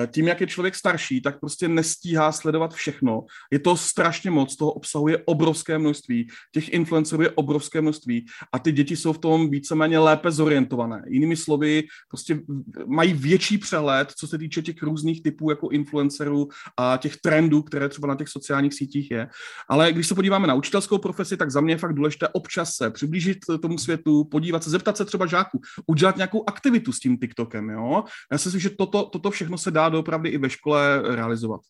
tím, 0.07 0.29
jak 0.29 0.41
je 0.41 0.47
člověk 0.47 0.75
starší, 0.75 1.21
tak 1.21 1.41
prostě 1.41 1.69
nestíhá 1.69 2.33
sledovat 2.33 2.75
všechno. 2.75 3.25
Je 3.53 3.59
to 3.59 3.77
strašně 3.77 4.31
moc, 4.31 4.57
toho 4.57 4.73
obsahuje 4.73 5.23
obrovské 5.25 5.79
množství, 5.79 6.29
těch 6.53 6.69
influencerů 6.69 7.23
je 7.23 7.31
obrovské 7.31 7.81
množství 7.81 8.27
a 8.53 8.59
ty 8.59 8.73
děti 8.73 8.97
jsou 8.97 9.13
v 9.13 9.19
tom 9.19 9.51
víceméně 9.51 9.99
lépe 9.99 10.31
zorientované. 10.31 11.03
Jinými 11.09 11.37
slovy, 11.37 11.85
prostě 12.09 12.41
mají 12.87 13.13
větší 13.13 13.59
přehled, 13.59 14.13
co 14.17 14.27
se 14.27 14.39
týče 14.39 14.63
těch 14.63 14.83
různých 14.83 15.23
typů 15.23 15.51
jako 15.51 15.69
influencerů 15.69 16.49
a 16.77 16.97
těch 16.97 17.17
trendů, 17.17 17.63
které 17.63 17.89
třeba 17.89 18.09
na 18.09 18.15
těch 18.15 18.29
sociálních 18.29 18.75
sítích 18.75 19.11
je. 19.11 19.29
Ale 19.69 19.93
když 19.93 20.07
se 20.07 20.15
podíváme 20.15 20.47
na 20.47 20.55
učitelskou 20.55 20.99
profesi, 20.99 21.37
tak 21.37 21.51
za 21.51 21.61
mě 21.61 21.75
je 21.75 21.79
fakt 21.79 21.95
důležité 21.95 22.29
občas 22.29 22.75
se 22.75 22.91
přiblížit 22.91 23.39
tomu 23.63 23.79
světu, 23.79 24.25
podívat 24.25 24.65
se, 24.65 24.71
zeptat 24.71 24.97
se 24.97 25.05
třeba 25.05 25.27
žáků, 25.27 25.61
udělat 25.87 26.17
nějakou 26.17 26.45
aktivitu 26.47 26.93
s 26.93 27.01
tím 27.01 27.19
TikTokem. 27.19 27.71
Jo? 27.71 28.05
Já 28.33 28.39
si 28.39 28.49
myslím, 28.49 28.61
že 28.61 28.71
toto, 28.71 29.05
toto 29.05 29.31
všechno 29.31 29.59
se 29.59 29.71
dá 29.77 29.89
doopravdy 29.89 30.29
i 30.29 30.39
ve 30.39 30.51
škole 30.51 31.03
realizovat. 31.17 31.61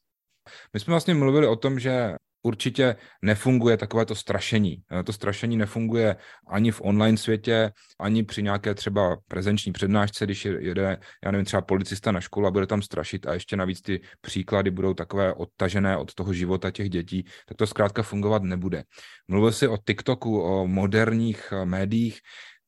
My 0.74 0.80
jsme 0.80 0.90
vlastně 0.90 1.14
mluvili 1.14 1.46
o 1.46 1.56
tom, 1.56 1.78
že 1.78 2.14
určitě 2.46 2.96
nefunguje 3.22 3.76
takové 3.76 4.06
to 4.06 4.14
strašení. 4.14 4.82
Eh, 4.92 5.02
to 5.02 5.12
strašení 5.12 5.56
nefunguje 5.56 6.16
ani 6.46 6.70
v 6.70 6.80
online 6.84 7.18
světě, 7.18 7.72
ani 8.00 8.22
při 8.22 8.42
nějaké 8.42 8.74
třeba 8.74 9.16
prezenční 9.28 9.72
přednášce, 9.72 10.24
když 10.24 10.44
jede, 10.44 10.98
já 11.24 11.30
nevím, 11.30 11.44
třeba 11.44 11.62
policista 11.62 12.12
na 12.12 12.20
školu 12.20 12.46
a 12.46 12.50
bude 12.50 12.66
tam 12.66 12.82
strašit 12.82 13.26
a 13.26 13.34
ještě 13.34 13.56
navíc 13.56 13.80
ty 13.80 14.00
příklady 14.20 14.70
budou 14.70 14.94
takové 14.94 15.34
odtažené 15.34 15.96
od 15.96 16.14
toho 16.14 16.32
života 16.32 16.70
těch 16.70 16.90
dětí, 16.90 17.26
tak 17.48 17.56
to 17.56 17.66
zkrátka 17.66 18.02
fungovat 18.02 18.42
nebude. 18.42 18.84
Mluvil 19.28 19.52
si 19.52 19.68
o 19.68 19.76
TikToku, 19.76 20.42
o 20.42 20.66
moderních 20.66 21.52
eh, 21.52 21.66
médiích, 21.66 22.20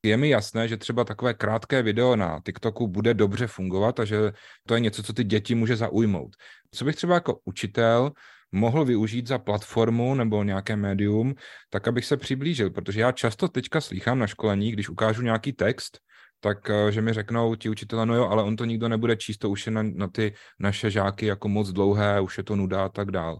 je 0.02 0.16
mi 0.16 0.28
jasné, 0.28 0.68
že 0.68 0.76
třeba 0.76 1.04
takové 1.04 1.34
krátké 1.34 1.82
video 1.82 2.16
na 2.16 2.40
TikToku 2.46 2.88
bude 2.88 3.14
dobře 3.14 3.46
fungovat 3.46 4.00
a 4.00 4.04
že 4.04 4.32
to 4.66 4.74
je 4.74 4.80
něco, 4.80 5.02
co 5.02 5.12
ty 5.12 5.24
děti 5.24 5.54
může 5.54 5.76
zaujmout. 5.76 6.36
Co 6.70 6.84
bych 6.84 6.96
třeba 6.96 7.14
jako 7.14 7.38
učitel 7.44 8.12
mohl 8.52 8.84
využít 8.84 9.26
za 9.26 9.38
platformu 9.38 10.14
nebo 10.14 10.44
nějaké 10.44 10.76
médium, 10.76 11.34
tak 11.70 11.88
abych 11.88 12.04
se 12.04 12.16
přiblížil, 12.16 12.70
protože 12.70 13.00
já 13.00 13.12
často 13.12 13.48
teďka 13.48 13.80
slýchám 13.80 14.18
na 14.18 14.26
školení, 14.26 14.72
když 14.72 14.88
ukážu 14.88 15.22
nějaký 15.22 15.52
text, 15.52 15.98
tak 16.40 16.70
eh, 16.70 16.92
že 16.92 17.02
mi 17.02 17.12
řeknou 17.12 17.54
ti 17.54 17.68
učitelé, 17.68 18.06
no 18.06 18.14
jo, 18.14 18.28
ale 18.28 18.42
on 18.42 18.56
to 18.56 18.64
nikdo 18.64 18.88
nebude 18.88 19.16
číst, 19.16 19.38
to 19.38 19.50
už 19.50 19.66
je 19.66 19.72
na, 19.72 19.82
na 19.82 20.08
ty 20.08 20.34
naše 20.58 20.90
žáky 20.90 21.26
jako 21.26 21.48
moc 21.48 21.72
dlouhé, 21.72 22.20
už 22.20 22.38
je 22.38 22.44
to 22.44 22.56
nuda 22.56 22.84
a 22.84 22.88
tak 22.88 23.10
dál 23.10 23.38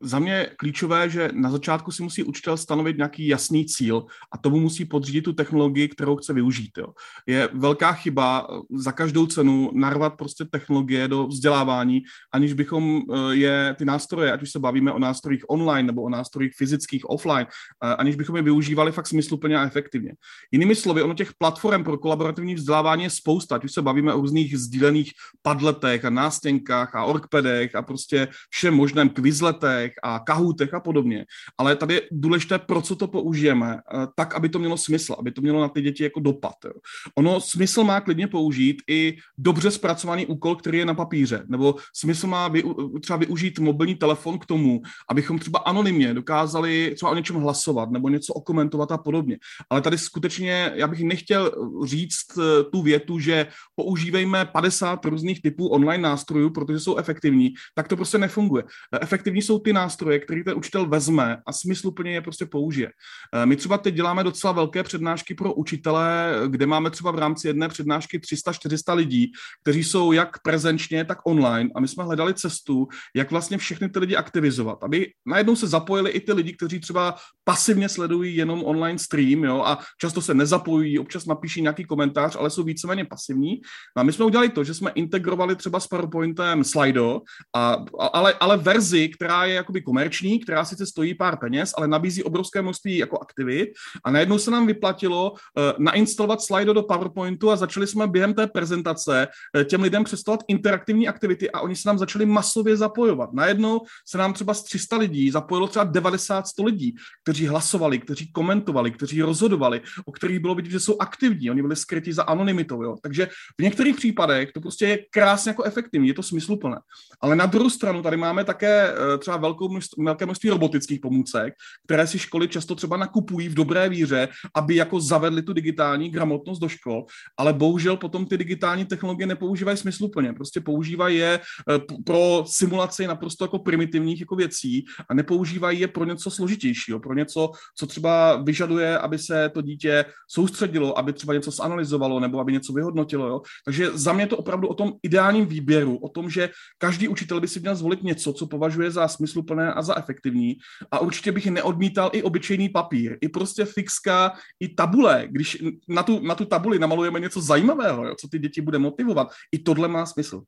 za 0.00 0.18
mě 0.18 0.50
klíčové, 0.56 1.10
že 1.10 1.30
na 1.32 1.50
začátku 1.50 1.92
si 1.92 2.02
musí 2.02 2.24
učitel 2.24 2.56
stanovit 2.56 2.96
nějaký 2.96 3.26
jasný 3.26 3.66
cíl 3.66 4.06
a 4.32 4.38
tomu 4.38 4.60
musí 4.60 4.84
podřídit 4.84 5.24
tu 5.24 5.32
technologii, 5.32 5.88
kterou 5.88 6.16
chce 6.16 6.32
využít. 6.32 6.70
Jo. 6.78 6.86
Je 7.26 7.48
velká 7.52 7.92
chyba 7.92 8.46
eh, 8.50 8.60
za 8.70 8.92
každou 8.92 9.26
cenu 9.26 9.70
narvat 9.74 10.14
prostě 10.16 10.44
technologie 10.44 11.08
do 11.08 11.26
vzdělávání, 11.26 12.02
aniž 12.32 12.52
bychom 12.52 13.00
eh, 13.00 13.34
je 13.34 13.74
ty 13.78 13.84
nástroje, 13.84 14.32
ať 14.32 14.42
už 14.42 14.50
se 14.50 14.58
bavíme 14.58 14.92
o 14.92 14.98
nástrojích 14.98 15.44
online 15.48 15.86
nebo 15.86 16.02
o 16.02 16.08
nástrojích 16.08 16.52
fyzických 16.56 17.10
offline, 17.10 17.46
eh, 17.84 17.94
aniž 17.94 18.16
bychom 18.16 18.36
je 18.36 18.42
využívali 18.42 18.92
fakt 18.92 19.06
smysluplně 19.06 19.58
a 19.58 19.66
efektivně. 19.66 20.12
Jinými 20.52 20.74
slovy, 20.74 21.02
ono 21.02 21.14
těch 21.14 21.30
platform 21.38 21.84
pro 21.84 21.98
kolaborativní 21.98 22.54
vzdělávání 22.54 23.02
je 23.02 23.10
spousta, 23.10 23.56
ať 23.56 23.64
už 23.64 23.72
se 23.72 23.82
bavíme 23.82 24.14
o 24.14 24.20
různých 24.20 24.58
sdílených 24.58 25.12
padletech 25.42 26.04
a 26.04 26.10
nástěnkách 26.10 26.94
a 26.94 27.04
orkpedech 27.04 27.74
a 27.74 27.82
prostě 27.82 28.28
všem 28.50 28.74
možném 28.74 29.08
kvizletech, 29.08 29.85
Slackech 29.86 29.94
a 30.02 30.18
Kahootech 30.18 30.74
a 30.74 30.80
podobně, 30.80 31.26
ale 31.58 31.76
tady 31.76 31.94
je 31.94 32.02
důležité, 32.12 32.58
pro 32.58 32.82
co 32.82 32.96
to 32.96 33.08
použijeme, 33.08 33.76
eh, 33.76 34.06
tak, 34.16 34.34
aby 34.34 34.48
to 34.48 34.58
mělo 34.58 34.76
smysl, 34.76 35.16
aby 35.18 35.32
to 35.32 35.40
mělo 35.40 35.60
na 35.60 35.68
ty 35.68 35.82
děti 35.82 36.02
jako 36.02 36.20
dopad. 36.20 36.54
Jo. 36.64 36.72
Ono 37.18 37.40
smysl 37.40 37.84
má 37.84 38.00
klidně 38.00 38.26
použít 38.26 38.82
i 38.90 39.16
dobře 39.38 39.70
zpracovaný 39.70 40.26
úkol, 40.26 40.56
který 40.56 40.78
je 40.78 40.84
na 40.84 40.94
papíře, 40.94 41.44
nebo 41.48 41.74
smysl 41.94 42.26
má 42.26 42.48
vy, 42.48 42.62
třeba 43.02 43.16
využít 43.16 43.58
mobilní 43.58 43.94
telefon 43.94 44.38
k 44.38 44.46
tomu, 44.46 44.82
abychom 45.10 45.38
třeba 45.38 45.58
anonymně 45.58 46.14
dokázali 46.14 46.92
třeba 46.94 47.10
o 47.10 47.14
něčem 47.14 47.36
hlasovat 47.36 47.90
nebo 47.90 48.08
něco 48.08 48.34
okomentovat 48.34 48.92
a 48.92 48.98
podobně. 48.98 49.38
Ale 49.70 49.80
tady 49.80 49.98
skutečně, 49.98 50.72
já 50.74 50.86
bych 50.86 51.04
nechtěl 51.04 51.52
říct 51.84 52.38
eh, 52.38 52.64
tu 52.72 52.82
větu, 52.82 53.18
že 53.18 53.46
používejme 53.76 54.44
50 54.44 55.04
různých 55.04 55.42
typů 55.42 55.68
online 55.68 56.02
nástrojů, 56.02 56.50
protože 56.50 56.80
jsou 56.80 56.96
efektivní, 56.96 57.54
tak 57.74 57.88
to 57.88 57.96
prostě 57.96 58.18
nefunguje. 58.18 58.64
Eh, 58.92 58.98
efektivní 59.02 59.42
jsou 59.42 59.58
ty 59.58 59.72
nástroje, 59.76 60.18
který 60.18 60.44
ten 60.44 60.56
učitel 60.56 60.86
vezme 60.88 61.36
a 61.46 61.52
smysluplně 61.52 62.12
je 62.12 62.20
prostě 62.20 62.46
použije. 62.46 62.90
Eh, 63.34 63.46
my 63.46 63.56
třeba 63.56 63.78
teď 63.78 63.94
děláme 63.94 64.24
docela 64.24 64.52
velké 64.52 64.82
přednášky 64.82 65.34
pro 65.34 65.54
učitele, 65.54 66.34
kde 66.48 66.66
máme 66.66 66.90
třeba 66.90 67.10
v 67.10 67.18
rámci 67.18 67.48
jedné 67.48 67.68
přednášky 67.68 68.18
300-400 68.18 68.94
lidí, 68.94 69.32
kteří 69.62 69.84
jsou 69.84 70.12
jak 70.12 70.42
prezenčně, 70.42 71.04
tak 71.04 71.18
online 71.26 71.70
a 71.74 71.80
my 71.80 71.88
jsme 71.88 72.04
hledali 72.04 72.34
cestu, 72.34 72.88
jak 73.16 73.30
vlastně 73.30 73.58
všechny 73.58 73.88
ty 73.88 73.98
lidi 73.98 74.16
aktivizovat, 74.16 74.78
aby 74.82 75.12
najednou 75.26 75.56
se 75.56 75.66
zapojili 75.66 76.10
i 76.10 76.20
ty 76.20 76.32
lidi, 76.32 76.52
kteří 76.52 76.80
třeba 76.80 77.14
pasivně 77.44 77.88
sledují 77.88 78.36
jenom 78.36 78.64
online 78.64 78.98
stream 78.98 79.44
jo, 79.44 79.62
a 79.66 79.78
často 80.00 80.22
se 80.22 80.34
nezapojují, 80.34 80.98
občas 80.98 81.26
napíší 81.26 81.62
nějaký 81.62 81.84
komentář, 81.84 82.36
ale 82.36 82.50
jsou 82.50 82.64
víceméně 82.64 83.04
pasivní. 83.04 83.60
No 83.96 84.00
a 84.00 84.02
my 84.02 84.12
jsme 84.12 84.24
udělali 84.24 84.48
to, 84.48 84.64
že 84.64 84.74
jsme 84.74 84.90
integrovali 84.90 85.56
třeba 85.56 85.80
s 85.80 85.86
PowerPointem 85.86 86.64
Slido, 86.64 87.20
a, 87.54 87.84
ale, 88.12 88.34
ale 88.40 88.56
verzi, 88.56 89.08
která 89.08 89.44
je 89.44 89.54
jakoby 89.66 89.82
komerční, 89.82 90.38
která 90.38 90.64
sice 90.64 90.86
stojí 90.86 91.14
pár 91.14 91.36
peněz, 91.36 91.74
ale 91.76 91.88
nabízí 91.88 92.22
obrovské 92.22 92.62
množství 92.62 92.98
jako 92.98 93.18
aktivit 93.18 93.68
a 94.04 94.10
najednou 94.10 94.38
se 94.38 94.50
nám 94.50 94.66
vyplatilo 94.66 95.30
uh, 95.32 95.36
nainstalovat 95.78 96.42
Slido 96.42 96.72
do 96.72 96.82
PowerPointu 96.82 97.50
a 97.50 97.56
začali 97.56 97.86
jsme 97.86 98.06
během 98.06 98.34
té 98.34 98.46
prezentace 98.46 99.28
uh, 99.28 99.62
těm 99.64 99.82
lidem 99.82 100.04
představovat 100.04 100.44
interaktivní 100.48 101.08
aktivity 101.08 101.50
a 101.50 101.60
oni 101.60 101.76
se 101.76 101.88
nám 101.88 101.98
začali 101.98 102.26
masově 102.26 102.76
zapojovat. 102.76 103.32
Najednou 103.32 103.80
se 104.06 104.18
nám 104.18 104.32
třeba 104.32 104.54
z 104.54 104.62
300 104.62 104.96
lidí 104.96 105.30
zapojilo 105.30 105.66
třeba 105.66 105.92
90-100 105.92 106.64
lidí, 106.64 106.94
kteří 107.22 107.46
hlasovali, 107.46 107.98
kteří 107.98 108.32
komentovali, 108.32 108.90
kteří 108.90 109.22
rozhodovali, 109.22 109.80
o 110.06 110.12
kterých 110.12 110.38
bylo 110.38 110.54
vidět, 110.54 110.70
že 110.70 110.80
jsou 110.80 110.96
aktivní, 111.00 111.50
oni 111.50 111.62
byli 111.62 111.76
skryti 111.76 112.12
za 112.12 112.22
anonymitou. 112.22 112.82
Jo? 112.82 112.96
Takže 113.02 113.28
v 113.60 113.62
některých 113.62 113.96
případech 113.96 114.52
to 114.52 114.60
prostě 114.60 114.86
je 114.86 114.98
krásně 115.10 115.50
jako 115.50 115.64
efektivní, 115.64 116.08
je 116.08 116.14
to 116.14 116.22
smysluplné. 116.22 116.76
Ale 117.20 117.36
na 117.36 117.46
druhou 117.46 117.70
stranu 117.70 118.02
tady 118.02 118.16
máme 118.16 118.44
také 118.44 118.92
uh, 118.92 119.18
třeba 119.18 119.36
velkou 119.56 119.68
množství, 119.68 120.04
velké 120.04 120.24
množství 120.24 120.50
robotických 120.50 121.00
pomůcek, 121.00 121.54
které 121.84 122.06
si 122.06 122.18
školy 122.18 122.48
často 122.48 122.74
třeba 122.74 122.96
nakupují 122.96 123.48
v 123.48 123.54
dobré 123.54 123.88
víře, 123.88 124.28
aby 124.54 124.76
jako 124.76 125.00
zavedli 125.00 125.42
tu 125.42 125.52
digitální 125.52 126.10
gramotnost 126.10 126.58
do 126.58 126.68
škol, 126.68 127.04
ale 127.36 127.52
bohužel 127.52 127.96
potom 127.96 128.26
ty 128.26 128.38
digitální 128.38 128.84
technologie 128.84 129.26
nepoužívají 129.26 129.76
smysluplně. 129.76 130.32
Prostě 130.32 130.60
používají 130.60 131.16
je 131.16 131.40
eh, 131.40 131.78
pro 132.04 132.44
simulaci 132.46 133.06
naprosto 133.06 133.44
jako 133.44 133.58
primitivních 133.58 134.20
jako 134.20 134.36
věcí 134.36 134.84
a 135.08 135.14
nepoužívají 135.14 135.80
je 135.80 135.88
pro 135.88 136.04
něco 136.04 136.30
složitějšího, 136.30 137.00
pro 137.00 137.14
něco, 137.14 137.50
co 137.76 137.86
třeba 137.86 138.36
vyžaduje, 138.36 138.98
aby 138.98 139.18
se 139.18 139.48
to 139.54 139.62
dítě 139.62 140.04
soustředilo, 140.28 140.98
aby 140.98 141.12
třeba 141.12 141.34
něco 141.34 141.50
zanalizovalo 141.50 142.20
nebo 142.20 142.40
aby 142.40 142.52
něco 142.52 142.72
vyhodnotilo. 142.72 143.26
Jo? 143.26 143.40
Takže 143.64 143.90
za 143.94 144.12
mě 144.12 144.26
to 144.26 144.36
opravdu 144.36 144.68
o 144.68 144.74
tom 144.74 144.92
ideálním 145.02 145.46
výběru, 145.46 145.96
o 145.96 146.08
tom, 146.08 146.30
že 146.30 146.50
každý 146.78 147.08
učitel 147.08 147.40
by 147.40 147.48
si 147.48 147.60
měl 147.60 147.76
zvolit 147.76 148.02
něco, 148.02 148.32
co 148.32 148.46
považuje 148.46 148.90
za 148.90 149.08
smysluplné 149.46 149.72
a 149.72 149.82
za 149.82 149.98
efektivní. 149.98 150.56
A 150.90 150.98
určitě 150.98 151.32
bych 151.32 151.46
neodmítal 151.46 152.10
i 152.12 152.22
obyčejný 152.22 152.68
papír, 152.68 153.18
i 153.20 153.28
prostě 153.28 153.64
fixka, 153.64 154.32
i 154.60 154.68
tabule. 154.68 155.28
Když 155.30 155.62
na 155.88 156.02
tu, 156.02 156.20
na 156.20 156.34
tu 156.34 156.44
tabuli 156.44 156.78
namalujeme 156.78 157.20
něco 157.20 157.40
zajímavého, 157.40 158.06
jo, 158.06 158.14
co 158.20 158.28
ty 158.28 158.38
děti 158.38 158.60
bude 158.60 158.78
motivovat, 158.78 159.28
i 159.52 159.58
tohle 159.58 159.88
má 159.88 160.06
smysl. 160.06 160.42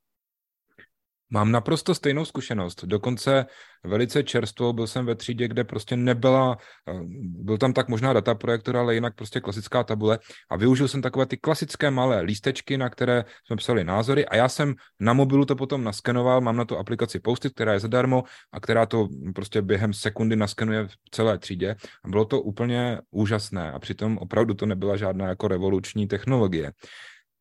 Mám 1.30 1.52
naprosto 1.52 1.94
stejnou 1.94 2.24
zkušenost. 2.24 2.84
Dokonce 2.84 3.46
velice 3.84 4.22
čerstvou 4.22 4.72
byl 4.72 4.86
jsem 4.86 5.06
ve 5.06 5.14
třídě, 5.14 5.48
kde 5.48 5.64
prostě 5.64 5.96
nebyla, 5.96 6.56
eh, 6.88 6.92
byl 7.20 7.58
tam 7.58 7.72
tak 7.72 7.88
možná 7.88 8.12
data 8.12 8.34
projektora, 8.34 8.80
ale 8.80 8.94
jinak 8.94 9.14
prostě 9.14 9.40
klasická 9.40 9.84
tabule. 9.84 10.18
A 10.50 10.56
využil 10.56 10.88
jsem 10.88 11.02
takové 11.02 11.26
ty 11.26 11.36
klasické 11.36 11.90
malé 11.90 12.20
lístečky, 12.20 12.78
na 12.78 12.90
které 12.90 13.24
jsme 13.44 13.56
psali 13.56 13.84
názory. 13.84 14.26
A 14.26 14.36
já 14.36 14.48
jsem 14.48 14.74
na 15.00 15.12
mobilu 15.12 15.44
to 15.44 15.56
potom 15.56 15.84
naskenoval, 15.84 16.40
mám 16.40 16.56
na 16.56 16.64
to 16.64 16.78
aplikaci 16.78 17.20
Postit, 17.20 17.54
která 17.54 17.72
je 17.72 17.80
zadarmo 17.80 18.24
a 18.52 18.60
která 18.60 18.86
to 18.86 19.08
prostě 19.34 19.62
během 19.62 19.92
sekundy 19.92 20.36
naskenuje 20.36 20.88
v 20.88 21.10
celé 21.10 21.38
třídě. 21.38 21.76
A 22.04 22.08
bylo 22.08 22.24
to 22.24 22.40
úplně 22.40 23.00
úžasné. 23.10 23.72
A 23.72 23.78
přitom 23.78 24.18
opravdu 24.18 24.54
to 24.54 24.66
nebyla 24.66 24.96
žádná 24.96 25.28
jako 25.28 25.48
revoluční 25.48 26.08
technologie. 26.08 26.72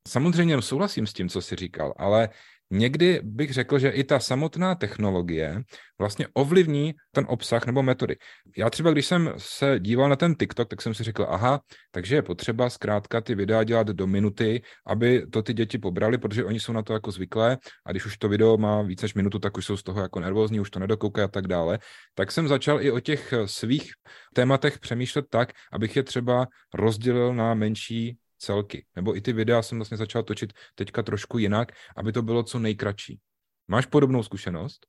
Samozřejmě 0.07 0.61
souhlasím 0.61 1.07
s 1.07 1.13
tím, 1.13 1.29
co 1.29 1.41
jsi 1.41 1.55
říkal, 1.55 1.93
ale 1.97 2.29
někdy 2.71 3.19
bych 3.23 3.53
řekl, 3.53 3.79
že 3.79 3.89
i 3.89 4.03
ta 4.03 4.19
samotná 4.19 4.75
technologie 4.75 5.61
vlastně 5.99 6.27
ovlivní 6.33 6.93
ten 7.11 7.25
obsah 7.27 7.65
nebo 7.65 7.83
metody. 7.83 8.15
Já 8.57 8.69
třeba, 8.69 8.91
když 8.91 9.05
jsem 9.05 9.33
se 9.37 9.79
díval 9.79 10.09
na 10.09 10.15
ten 10.15 10.35
TikTok, 10.35 10.67
tak 10.67 10.81
jsem 10.81 10.93
si 10.93 11.03
řekl, 11.03 11.25
aha, 11.29 11.59
takže 11.91 12.15
je 12.15 12.21
potřeba 12.21 12.69
zkrátka 12.69 13.21
ty 13.21 13.35
videa 13.35 13.63
dělat 13.63 13.87
do 13.87 14.07
minuty, 14.07 14.61
aby 14.87 15.27
to 15.27 15.43
ty 15.43 15.53
děti 15.53 15.77
pobrali, 15.77 16.17
protože 16.17 16.45
oni 16.45 16.59
jsou 16.59 16.73
na 16.73 16.81
to 16.81 16.93
jako 16.93 17.11
zvyklé 17.11 17.57
a 17.85 17.91
když 17.91 18.05
už 18.05 18.17
to 18.17 18.29
video 18.29 18.57
má 18.57 18.81
více 18.81 19.05
než 19.05 19.13
minutu, 19.13 19.39
tak 19.39 19.57
už 19.57 19.65
jsou 19.65 19.77
z 19.77 19.83
toho 19.83 20.01
jako 20.01 20.19
nervózní, 20.19 20.59
už 20.59 20.69
to 20.69 20.79
nedokoukají 20.79 21.25
a 21.25 21.27
tak 21.27 21.47
dále. 21.47 21.79
Tak 22.15 22.31
jsem 22.31 22.47
začal 22.47 22.81
i 22.81 22.91
o 22.91 22.99
těch 22.99 23.33
svých 23.45 23.91
tématech 24.33 24.79
přemýšlet 24.79 25.25
tak, 25.29 25.49
abych 25.71 25.95
je 25.95 26.03
třeba 26.03 26.47
rozdělil 26.73 27.33
na 27.33 27.53
menší 27.53 28.17
celky. 28.37 28.85
Nebo 28.95 29.17
i 29.17 29.21
ty 29.21 29.33
videa 29.33 29.61
jsem 29.61 29.77
vlastně 29.77 29.97
začal 29.97 30.23
točit 30.23 30.53
teďka 30.75 31.03
trošku 31.03 31.37
jinak, 31.37 31.71
aby 31.97 32.11
to 32.11 32.21
bylo 32.21 32.43
co 32.43 32.59
nejkratší. 32.59 33.19
Máš 33.67 33.85
podobnou 33.85 34.23
zkušenost? 34.23 34.87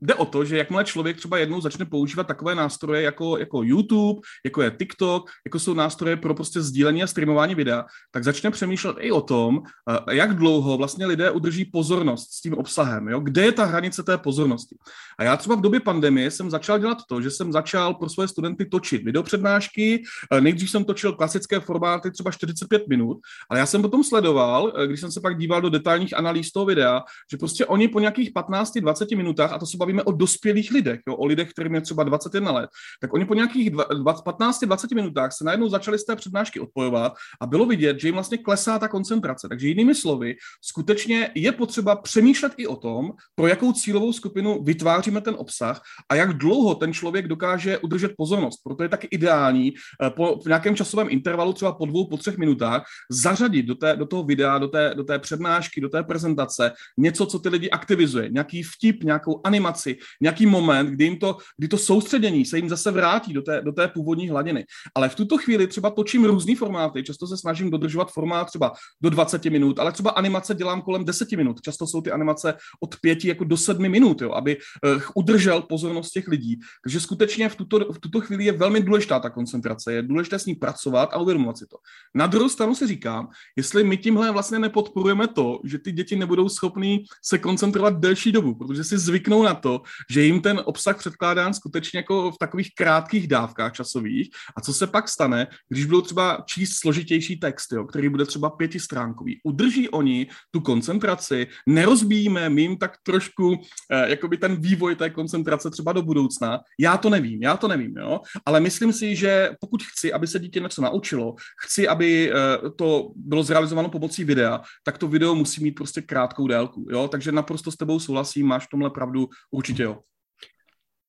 Jde 0.00 0.14
o 0.14 0.24
to, 0.24 0.44
že 0.44 0.58
jakmile 0.58 0.84
člověk 0.84 1.16
třeba 1.16 1.38
jednou 1.38 1.60
začne 1.60 1.84
používat 1.84 2.26
takové 2.26 2.54
nástroje 2.54 3.02
jako, 3.02 3.38
jako 3.38 3.62
YouTube, 3.62 4.20
jako 4.44 4.62
je 4.62 4.70
TikTok, 4.70 5.30
jako 5.46 5.58
jsou 5.58 5.74
nástroje 5.74 6.16
pro 6.16 6.34
prostě 6.34 6.62
sdílení 6.62 7.02
a 7.02 7.06
streamování 7.06 7.54
videa, 7.54 7.84
tak 8.10 8.24
začne 8.24 8.50
přemýšlet 8.50 8.96
i 9.00 9.12
o 9.12 9.20
tom, 9.20 9.60
eh, 9.90 10.14
jak 10.14 10.36
dlouho 10.36 10.76
vlastně 10.76 11.06
lidé 11.06 11.30
udrží 11.30 11.64
pozornost 11.64 12.32
s 12.32 12.40
tím 12.40 12.54
obsahem, 12.54 13.08
jo? 13.08 13.20
kde 13.20 13.44
je 13.44 13.52
ta 13.52 13.64
hranice 13.64 14.02
té 14.02 14.18
pozornosti. 14.18 14.76
A 15.18 15.24
já 15.24 15.36
třeba 15.36 15.56
v 15.56 15.60
době 15.60 15.80
pandemie 15.80 16.30
jsem 16.30 16.50
začal 16.50 16.78
dělat 16.78 16.98
to, 17.08 17.20
že 17.22 17.30
jsem 17.30 17.52
začal 17.52 17.94
pro 17.94 18.08
svoje 18.08 18.28
studenty 18.28 18.66
točit 18.66 19.04
videopřednášky, 19.04 20.02
eh, 20.32 20.40
nejdřív 20.40 20.70
jsem 20.70 20.84
točil 20.84 21.12
klasické 21.12 21.60
formáty 21.60 22.10
třeba 22.10 22.30
45 22.30 22.88
minut, 22.88 23.18
ale 23.50 23.58
já 23.60 23.66
jsem 23.66 23.82
potom 23.82 24.04
sledoval, 24.04 24.72
eh, 24.76 24.86
když 24.86 25.00
jsem 25.00 25.12
se 25.12 25.20
pak 25.20 25.38
díval 25.38 25.60
do 25.60 25.70
detailních 25.70 26.16
analýz 26.16 26.52
toho 26.52 26.66
videa, 26.66 27.02
že 27.30 27.36
prostě 27.36 27.66
oni 27.66 27.88
po 27.88 28.00
nějakých 28.00 28.32
15-20 28.32 29.16
minutách, 29.16 29.52
a 29.52 29.58
to 29.58 29.66
se 29.66 29.76
bavíme 29.88 30.02
o 30.02 30.12
dospělých 30.12 30.70
lidech, 30.70 31.00
jo, 31.08 31.16
o 31.16 31.26
lidech, 31.26 31.50
kterým 31.50 31.74
je 31.74 31.80
třeba 31.80 32.04
21 32.04 32.52
let, 32.52 32.70
tak 33.00 33.14
oni 33.14 33.24
po 33.24 33.34
nějakých 33.34 33.72
15-20 33.72 34.94
minutách 34.94 35.32
se 35.32 35.44
najednou 35.44 35.68
začali 35.68 35.98
z 35.98 36.04
té 36.04 36.16
přednášky 36.16 36.60
odpojovat 36.60 37.12
a 37.40 37.46
bylo 37.46 37.66
vidět, 37.66 38.00
že 38.00 38.08
jim 38.08 38.14
vlastně 38.14 38.38
klesá 38.38 38.78
ta 38.78 38.88
koncentrace. 38.88 39.48
Takže 39.48 39.68
jinými 39.68 39.94
slovy, 39.94 40.36
skutečně 40.62 41.30
je 41.34 41.52
potřeba 41.52 41.96
přemýšlet 41.96 42.52
i 42.56 42.66
o 42.66 42.76
tom, 42.76 43.10
pro 43.34 43.46
jakou 43.46 43.72
cílovou 43.72 44.12
skupinu 44.12 44.62
vytváříme 44.62 45.20
ten 45.20 45.34
obsah 45.38 45.80
a 46.08 46.14
jak 46.14 46.36
dlouho 46.36 46.74
ten 46.74 46.92
člověk 46.92 47.28
dokáže 47.28 47.78
udržet 47.78 48.12
pozornost. 48.16 48.60
Proto 48.64 48.82
je 48.82 48.88
taky 48.88 49.08
ideální 49.10 49.72
eh, 49.72 50.10
po 50.10 50.40
nějakém 50.46 50.76
časovém 50.76 51.08
intervalu, 51.10 51.52
třeba 51.52 51.72
po 51.72 51.86
dvou, 51.86 52.08
po 52.08 52.16
třech 52.16 52.38
minutách, 52.38 52.84
zařadit 53.10 53.66
do, 53.66 53.74
té, 53.74 53.96
do 53.96 54.06
toho 54.06 54.22
videa, 54.22 54.58
do 54.58 54.68
té, 54.68 54.92
do 54.94 55.04
té 55.04 55.18
přednášky, 55.18 55.80
do 55.80 55.88
té 55.88 56.02
prezentace 56.02 56.72
něco, 56.98 57.26
co 57.26 57.38
ty 57.38 57.48
lidi 57.48 57.70
aktivizuje, 57.70 58.28
nějaký 58.28 58.62
vtip, 58.62 59.04
nějakou 59.04 59.40
animaci, 59.44 59.77
nějaký 60.20 60.46
moment, 60.46 60.86
kdy, 60.86 61.04
jim 61.04 61.18
to, 61.18 61.36
kdy 61.56 61.68
to 61.68 61.78
soustředění 61.78 62.44
se 62.44 62.56
jim 62.56 62.68
zase 62.68 62.90
vrátí 62.90 63.32
do 63.32 63.42
té, 63.42 63.60
do 63.60 63.72
té 63.72 63.88
původní 63.88 64.28
hladiny. 64.28 64.64
Ale 64.94 65.08
v 65.08 65.14
tuto 65.14 65.38
chvíli 65.38 65.66
třeba 65.66 65.90
točím 65.90 66.24
různý 66.24 66.54
formáty, 66.54 67.02
často 67.02 67.26
se 67.26 67.36
snažím 67.36 67.70
dodržovat 67.70 68.12
formát 68.12 68.46
třeba 68.46 68.72
do 69.02 69.10
20 69.10 69.44
minut, 69.44 69.78
ale 69.78 69.92
třeba 69.92 70.10
animace 70.10 70.54
dělám 70.54 70.82
kolem 70.82 71.04
10 71.04 71.32
minut. 71.32 71.60
Často 71.60 71.86
jsou 71.86 72.00
ty 72.00 72.10
animace 72.10 72.54
od 72.80 72.96
5 73.00 73.24
jako 73.24 73.44
do 73.44 73.56
7 73.56 73.88
minut, 73.88 74.22
jo, 74.22 74.32
aby 74.32 74.56
uh, 74.56 75.02
udržel 75.14 75.62
pozornost 75.62 76.10
těch 76.10 76.28
lidí. 76.28 76.60
Takže 76.84 77.00
skutečně 77.00 77.48
v 77.48 77.56
tuto, 77.56 77.92
v 77.92 77.98
tuto 77.98 78.20
chvíli 78.20 78.44
je 78.44 78.52
velmi 78.52 78.80
důležitá 78.80 79.20
ta 79.20 79.30
koncentrace, 79.30 79.92
je 79.92 80.02
důležité 80.02 80.38
s 80.38 80.46
ní 80.46 80.54
pracovat 80.54 81.08
a 81.12 81.18
uvědomovat 81.18 81.58
si 81.58 81.66
to. 81.66 81.76
Na 82.14 82.26
druhou 82.26 82.48
stranu 82.48 82.74
si 82.74 82.86
říkám, 82.86 83.28
jestli 83.56 83.84
my 83.84 83.96
tímhle 83.96 84.30
vlastně 84.30 84.58
nepodporujeme 84.58 85.28
to, 85.28 85.60
že 85.64 85.78
ty 85.78 85.92
děti 85.92 86.16
nebudou 86.16 86.48
schopní 86.48 87.04
se 87.22 87.38
koncentrovat 87.38 88.00
delší 88.00 88.32
dobu, 88.32 88.54
protože 88.54 88.84
si 88.84 88.98
zvyknou 88.98 89.42
na 89.42 89.54
to, 89.54 89.67
že 90.10 90.22
jim 90.22 90.40
ten 90.40 90.60
obsah 90.64 90.98
předkládán 90.98 91.54
skutečně 91.54 91.98
jako 91.98 92.30
v 92.30 92.38
takových 92.38 92.74
krátkých 92.74 93.28
dávkách 93.28 93.72
časových. 93.72 94.30
A 94.56 94.60
co 94.60 94.72
se 94.72 94.86
pak 94.86 95.08
stane, 95.08 95.46
když 95.68 95.84
budou 95.84 96.00
třeba 96.00 96.44
číst 96.46 96.80
složitější 96.80 97.36
text, 97.36 97.72
jo, 97.72 97.84
který 97.84 98.08
bude 98.08 98.24
třeba 98.24 98.50
pětistránkový? 98.50 99.40
Udrží 99.44 99.88
oni 99.88 100.26
tu 100.50 100.60
koncentraci, 100.60 101.46
nerozbíjíme 101.66 102.48
my 102.48 102.62
jim 102.62 102.76
tak 102.76 102.96
trošku 103.02 103.56
eh, 103.90 104.10
jakoby 104.10 104.36
ten 104.36 104.56
vývoj 104.60 104.96
té 104.96 105.10
koncentrace 105.10 105.70
třeba 105.70 105.92
do 105.92 106.02
budoucna? 106.02 106.60
Já 106.80 106.96
to 106.96 107.10
nevím, 107.10 107.42
já 107.42 107.56
to 107.56 107.68
nevím, 107.68 107.96
jo? 107.96 108.20
ale 108.46 108.60
myslím 108.60 108.92
si, 108.92 109.16
že 109.16 109.50
pokud 109.60 109.82
chci, 109.82 110.12
aby 110.12 110.26
se 110.26 110.38
dítě 110.38 110.60
něco 110.60 110.82
naučilo, 110.82 111.34
chci, 111.64 111.88
aby 111.88 112.32
eh, 112.32 112.70
to 112.76 113.10
bylo 113.16 113.42
zrealizováno 113.42 113.88
pomocí 113.88 114.24
videa, 114.24 114.60
tak 114.84 114.98
to 114.98 115.08
video 115.08 115.34
musí 115.34 115.64
mít 115.64 115.72
prostě 115.72 116.02
krátkou 116.02 116.46
délku, 116.46 116.86
jo? 116.90 117.08
takže 117.08 117.32
naprosto 117.32 117.70
s 117.70 117.76
tebou 117.76 118.00
souhlasím, 118.00 118.46
máš 118.46 118.66
v 118.66 118.70
tomhle 118.70 118.90
pravdu, 118.90 119.28
určitě 119.58 119.82
jo. 119.82 119.98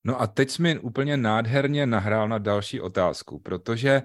No 0.03 0.22
a 0.22 0.27
teď 0.27 0.50
jsi 0.50 0.62
mi 0.62 0.79
úplně 0.79 1.18
nádherně 1.18 1.86
nahrál 1.86 2.27
na 2.27 2.38
další 2.38 2.82
otázku, 2.82 3.39
protože 3.39 4.01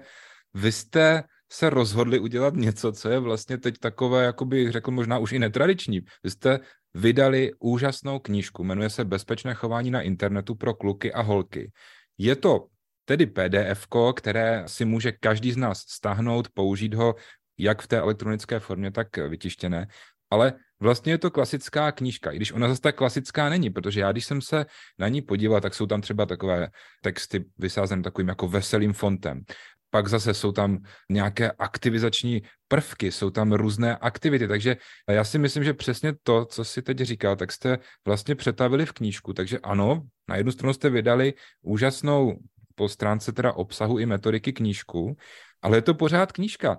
vy 0.53 0.71
jste 0.71 1.23
se 1.51 1.69
rozhodli 1.69 2.19
udělat 2.19 2.53
něco, 2.53 2.91
co 2.91 3.09
je 3.09 3.19
vlastně 3.19 3.57
teď 3.57 3.77
takové, 3.77 4.23
jako 4.23 4.45
bych 4.45 4.71
řekl, 4.71 4.91
možná 4.91 5.17
už 5.17 5.31
i 5.31 5.39
netradiční. 5.39 6.01
Vy 6.23 6.29
jste 6.31 6.59
vydali 6.93 7.51
úžasnou 7.59 8.19
knížku, 8.19 8.63
jmenuje 8.63 8.89
se 8.89 9.05
Bezpečné 9.05 9.53
chování 9.53 9.91
na 9.91 10.01
internetu 10.01 10.55
pro 10.55 10.73
kluky 10.73 11.13
a 11.13 11.21
holky. 11.21 11.71
Je 12.17 12.35
to 12.35 12.67
tedy 13.05 13.25
PDF, 13.25 13.87
které 14.15 14.63
si 14.67 14.85
může 14.85 15.11
každý 15.11 15.51
z 15.51 15.57
nás 15.57 15.79
stáhnout, 15.89 16.49
použít 16.53 16.93
ho 16.93 17.15
jak 17.57 17.81
v 17.81 17.87
té 17.87 17.97
elektronické 17.97 18.59
formě, 18.59 18.91
tak 18.91 19.17
vytištěné, 19.17 19.87
ale 20.29 20.53
vlastně 20.79 21.13
je 21.13 21.17
to 21.17 21.31
klasická 21.31 21.91
knížka, 21.91 22.31
i 22.31 22.35
když 22.35 22.51
ona 22.51 22.67
zase 22.67 22.81
tak 22.81 22.95
klasická 22.95 23.49
není, 23.49 23.69
protože 23.69 23.99
já, 23.99 24.11
když 24.11 24.25
jsem 24.25 24.41
se 24.41 24.65
na 24.99 25.07
ní 25.07 25.21
podíval, 25.21 25.61
tak 25.61 25.73
jsou 25.73 25.85
tam 25.85 26.01
třeba 26.01 26.25
takové 26.25 26.67
texty 27.01 27.45
vysázené 27.57 28.03
takovým 28.03 28.27
jako 28.27 28.47
veselým 28.47 28.93
fontem. 28.93 29.41
Pak 29.89 30.07
zase 30.07 30.33
jsou 30.33 30.51
tam 30.51 30.77
nějaké 31.09 31.51
aktivizační 31.51 32.41
prvky, 32.67 33.11
jsou 33.11 33.29
tam 33.29 33.53
různé 33.53 33.97
aktivity, 33.97 34.47
takže 34.47 34.77
já 35.09 35.23
si 35.23 35.39
myslím, 35.39 35.63
že 35.63 35.73
přesně 35.73 36.13
to, 36.23 36.45
co 36.45 36.65
si 36.65 36.81
teď 36.81 36.97
říkal, 36.97 37.35
tak 37.35 37.51
jste 37.51 37.77
vlastně 38.05 38.35
přetavili 38.35 38.85
v 38.85 38.91
knížku, 38.91 39.33
takže 39.33 39.59
ano, 39.59 40.01
na 40.29 40.35
jednu 40.35 40.51
stranu 40.51 40.73
jste 40.73 40.89
vydali 40.89 41.33
úžasnou 41.61 42.39
po 42.75 42.89
stránce 42.89 43.31
teda 43.31 43.53
obsahu 43.53 43.99
i 43.99 44.05
metodiky 44.05 44.53
knížku, 44.53 45.17
ale 45.61 45.77
je 45.77 45.81
to 45.81 45.93
pořád 45.93 46.31
knížka. 46.31 46.77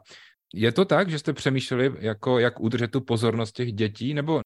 Je 0.55 0.73
to 0.73 0.85
tak, 0.85 1.11
že 1.11 1.19
jste 1.19 1.33
přemýšleli, 1.33 1.95
jako, 1.99 2.39
jak 2.39 2.61
udržet 2.61 2.91
tu 2.91 3.01
pozornost 3.01 3.53
těch 3.53 3.73
dětí, 3.73 4.15
nebo 4.15 4.41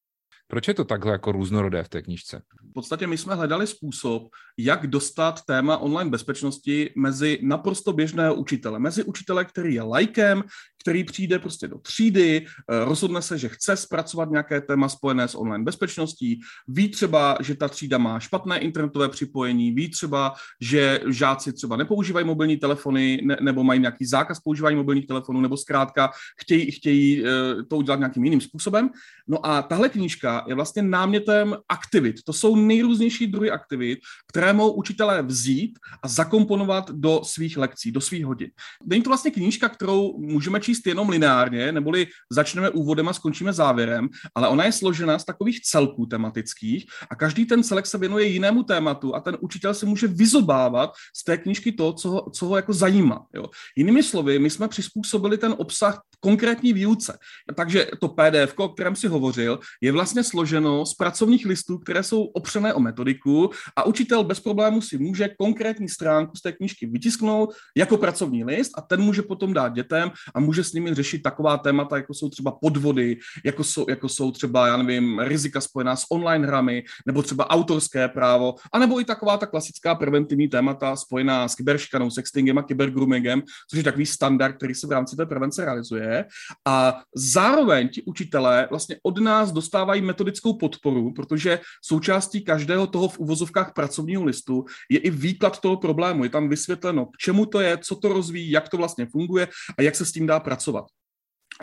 proč 0.47 0.67
je 0.67 0.73
to 0.73 0.83
takhle 0.85 1.11
jako 1.11 1.31
různorodé 1.31 1.83
v 1.83 1.89
té 1.89 2.01
knížce? 2.01 2.41
V 2.69 2.73
podstatě 2.73 3.07
my 3.07 3.17
jsme 3.17 3.35
hledali 3.35 3.67
způsob, 3.67 4.23
jak 4.57 4.87
dostat 4.87 5.41
téma 5.45 5.77
online 5.77 6.09
bezpečnosti 6.09 6.93
mezi 6.97 7.39
naprosto 7.41 7.93
běžného 7.93 8.35
učitele. 8.35 8.79
Mezi 8.79 9.03
učitele, 9.03 9.45
který 9.45 9.73
je 9.73 9.81
lajkem, 9.81 10.43
který 10.81 11.03
přijde 11.03 11.39
prostě 11.39 11.67
do 11.67 11.77
třídy, 11.77 12.45
eh, 12.45 12.85
rozhodne 12.85 13.21
se, 13.21 13.37
že 13.37 13.49
chce 13.49 13.77
zpracovat 13.77 14.31
nějaké 14.31 14.61
téma 14.61 14.89
spojené 14.89 15.27
s 15.27 15.35
online 15.35 15.63
bezpečností, 15.63 16.39
ví 16.67 16.89
třeba, 16.89 17.37
že 17.41 17.55
ta 17.55 17.67
třída 17.67 17.97
má 17.97 18.19
špatné 18.19 18.59
internetové 18.59 19.09
připojení, 19.09 19.71
ví 19.71 19.89
třeba, 19.89 20.33
že 20.61 20.99
žáci 21.07 21.53
třeba 21.53 21.75
nepoužívají 21.75 22.25
mobilní 22.25 22.57
telefony 22.57 23.21
ne, 23.23 23.37
nebo 23.41 23.63
mají 23.63 23.79
nějaký 23.79 24.05
zákaz 24.05 24.39
používání 24.39 24.75
mobilních 24.75 25.07
telefonů, 25.07 25.41
nebo 25.41 25.57
zkrátka 25.57 26.11
chtějí, 26.41 26.71
chtějí 26.71 27.23
eh, 27.25 27.63
to 27.63 27.77
udělat 27.77 27.99
nějakým 27.99 28.23
jiným 28.23 28.41
způsobem. 28.41 28.89
No 29.27 29.45
a 29.45 29.61
tahle 29.61 29.89
knížka 29.89 30.45
je 30.47 30.55
vlastně 30.55 30.81
námětem 30.81 31.57
aktivit. 31.69 32.15
To 32.25 32.33
jsou 32.33 32.55
nejrůznější 32.55 33.27
druhy 33.27 33.51
aktivit, 33.51 33.99
které 34.27 34.53
mohou 34.53 34.71
učitelé 34.71 35.21
vzít 35.21 35.79
a 36.03 36.07
zakomponovat 36.07 36.91
do 36.91 37.21
svých 37.23 37.57
lekcí, 37.57 37.91
do 37.91 38.01
svých 38.01 38.25
hodin. 38.25 38.49
Není 38.85 39.03
to 39.03 39.09
vlastně 39.09 39.31
knížka, 39.31 39.69
kterou 39.69 40.17
můžeme 40.17 40.59
číst 40.59 40.70
jenom 40.85 41.09
lineárně, 41.09 41.71
neboli 41.71 42.07
začneme 42.31 42.69
úvodem 42.69 43.09
a 43.09 43.13
skončíme 43.13 43.53
závěrem, 43.53 44.09
ale 44.35 44.47
ona 44.47 44.65
je 44.65 44.71
složena 44.71 45.19
z 45.19 45.25
takových 45.25 45.61
celků 45.61 46.05
tematických 46.05 46.85
a 47.09 47.15
každý 47.15 47.45
ten 47.45 47.63
celek 47.63 47.85
se 47.85 47.97
věnuje 47.97 48.25
jinému 48.25 48.63
tématu 48.63 49.15
a 49.15 49.19
ten 49.19 49.37
učitel 49.39 49.73
se 49.73 49.85
může 49.85 50.07
vyzobávat 50.07 50.93
z 51.15 51.23
té 51.23 51.37
knížky 51.37 51.71
to, 51.71 51.93
co 51.93 52.09
ho, 52.09 52.29
co 52.29 52.45
ho 52.45 52.55
jako 52.55 52.73
zajímá. 52.73 53.25
Jo. 53.33 53.45
Jinými 53.77 54.03
slovy, 54.03 54.39
my 54.39 54.49
jsme 54.49 54.67
přizpůsobili 54.67 55.37
ten 55.37 55.55
obsah 55.57 56.01
konkrétní 56.21 56.73
výuce. 56.73 57.17
Takže 57.55 57.87
to 57.99 58.07
PDF, 58.07 58.53
o 58.55 58.69
kterém 58.69 58.95
si 58.95 59.07
hovořil, 59.07 59.59
je 59.81 59.91
vlastně 59.91 60.23
složeno 60.23 60.85
z 60.85 60.93
pracovních 60.93 61.45
listů, 61.45 61.77
které 61.77 62.03
jsou 62.03 62.23
opřené 62.23 62.73
o 62.73 62.79
metodiku 62.79 63.49
a 63.75 63.85
učitel 63.85 64.23
bez 64.23 64.39
problému 64.39 64.81
si 64.81 64.97
může 64.97 65.29
konkrétní 65.39 65.89
stránku 65.89 66.35
z 66.35 66.41
té 66.41 66.51
knížky 66.51 66.85
vytisknout 66.85 67.53
jako 67.77 67.97
pracovní 67.97 68.43
list 68.43 68.71
a 68.77 68.81
ten 68.81 69.01
může 69.01 69.21
potom 69.21 69.53
dát 69.53 69.73
dětem 69.73 70.11
a 70.35 70.39
může 70.39 70.63
s 70.63 70.73
nimi 70.73 70.93
řešit 70.93 71.21
taková 71.21 71.57
témata, 71.57 71.95
jako 71.95 72.13
jsou 72.13 72.29
třeba 72.29 72.51
podvody, 72.51 73.17
jako 73.45 73.63
jsou, 73.63 73.85
jako 73.89 74.09
jsou 74.09 74.31
třeba, 74.31 74.67
já 74.67 74.77
nevím, 74.77 75.19
rizika 75.19 75.61
spojená 75.61 75.95
s 75.95 76.05
online 76.11 76.47
hrami, 76.47 76.83
nebo 77.05 77.23
třeba 77.23 77.49
autorské 77.49 78.07
právo, 78.07 78.55
anebo 78.73 78.99
i 78.99 79.05
taková 79.05 79.37
ta 79.37 79.45
klasická 79.45 79.95
preventivní 79.95 80.47
témata 80.47 80.95
spojená 80.95 81.47
s 81.47 81.55
kyberšikanou, 81.55 82.09
sextingem 82.09 82.57
a 82.57 82.63
kybergroomingem, 82.63 83.41
což 83.69 83.77
je 83.77 83.83
takový 83.83 84.05
standard, 84.05 84.55
který 84.57 84.75
se 84.75 84.87
v 84.87 84.91
rámci 84.91 85.15
té 85.15 85.25
prevence 85.25 85.65
realizuje. 85.65 86.10
A 86.65 87.03
zároveň 87.15 87.89
ti 87.89 88.01
učitelé 88.05 88.67
vlastně 88.69 88.97
od 89.03 89.19
nás 89.19 89.51
dostávají 89.51 90.01
metodickou 90.01 90.57
podporu, 90.57 91.13
protože 91.13 91.59
součástí 91.83 92.43
každého 92.43 92.87
toho 92.87 93.07
v 93.07 93.19
uvozovkách 93.19 93.73
pracovního 93.73 94.23
listu 94.23 94.65
je 94.89 94.99
i 94.99 95.09
výklad 95.09 95.59
toho 95.59 95.77
problému. 95.77 96.23
Je 96.23 96.29
tam 96.29 96.49
vysvětleno, 96.49 97.05
k 97.05 97.17
čemu 97.17 97.45
to 97.45 97.59
je, 97.59 97.77
co 97.77 97.95
to 97.95 98.07
rozvíjí, 98.13 98.51
jak 98.51 98.69
to 98.69 98.77
vlastně 98.77 99.05
funguje 99.05 99.47
a 99.77 99.81
jak 99.81 99.95
se 99.95 100.05
s 100.05 100.11
tím 100.11 100.27
dá 100.27 100.39
pracovat. 100.39 100.85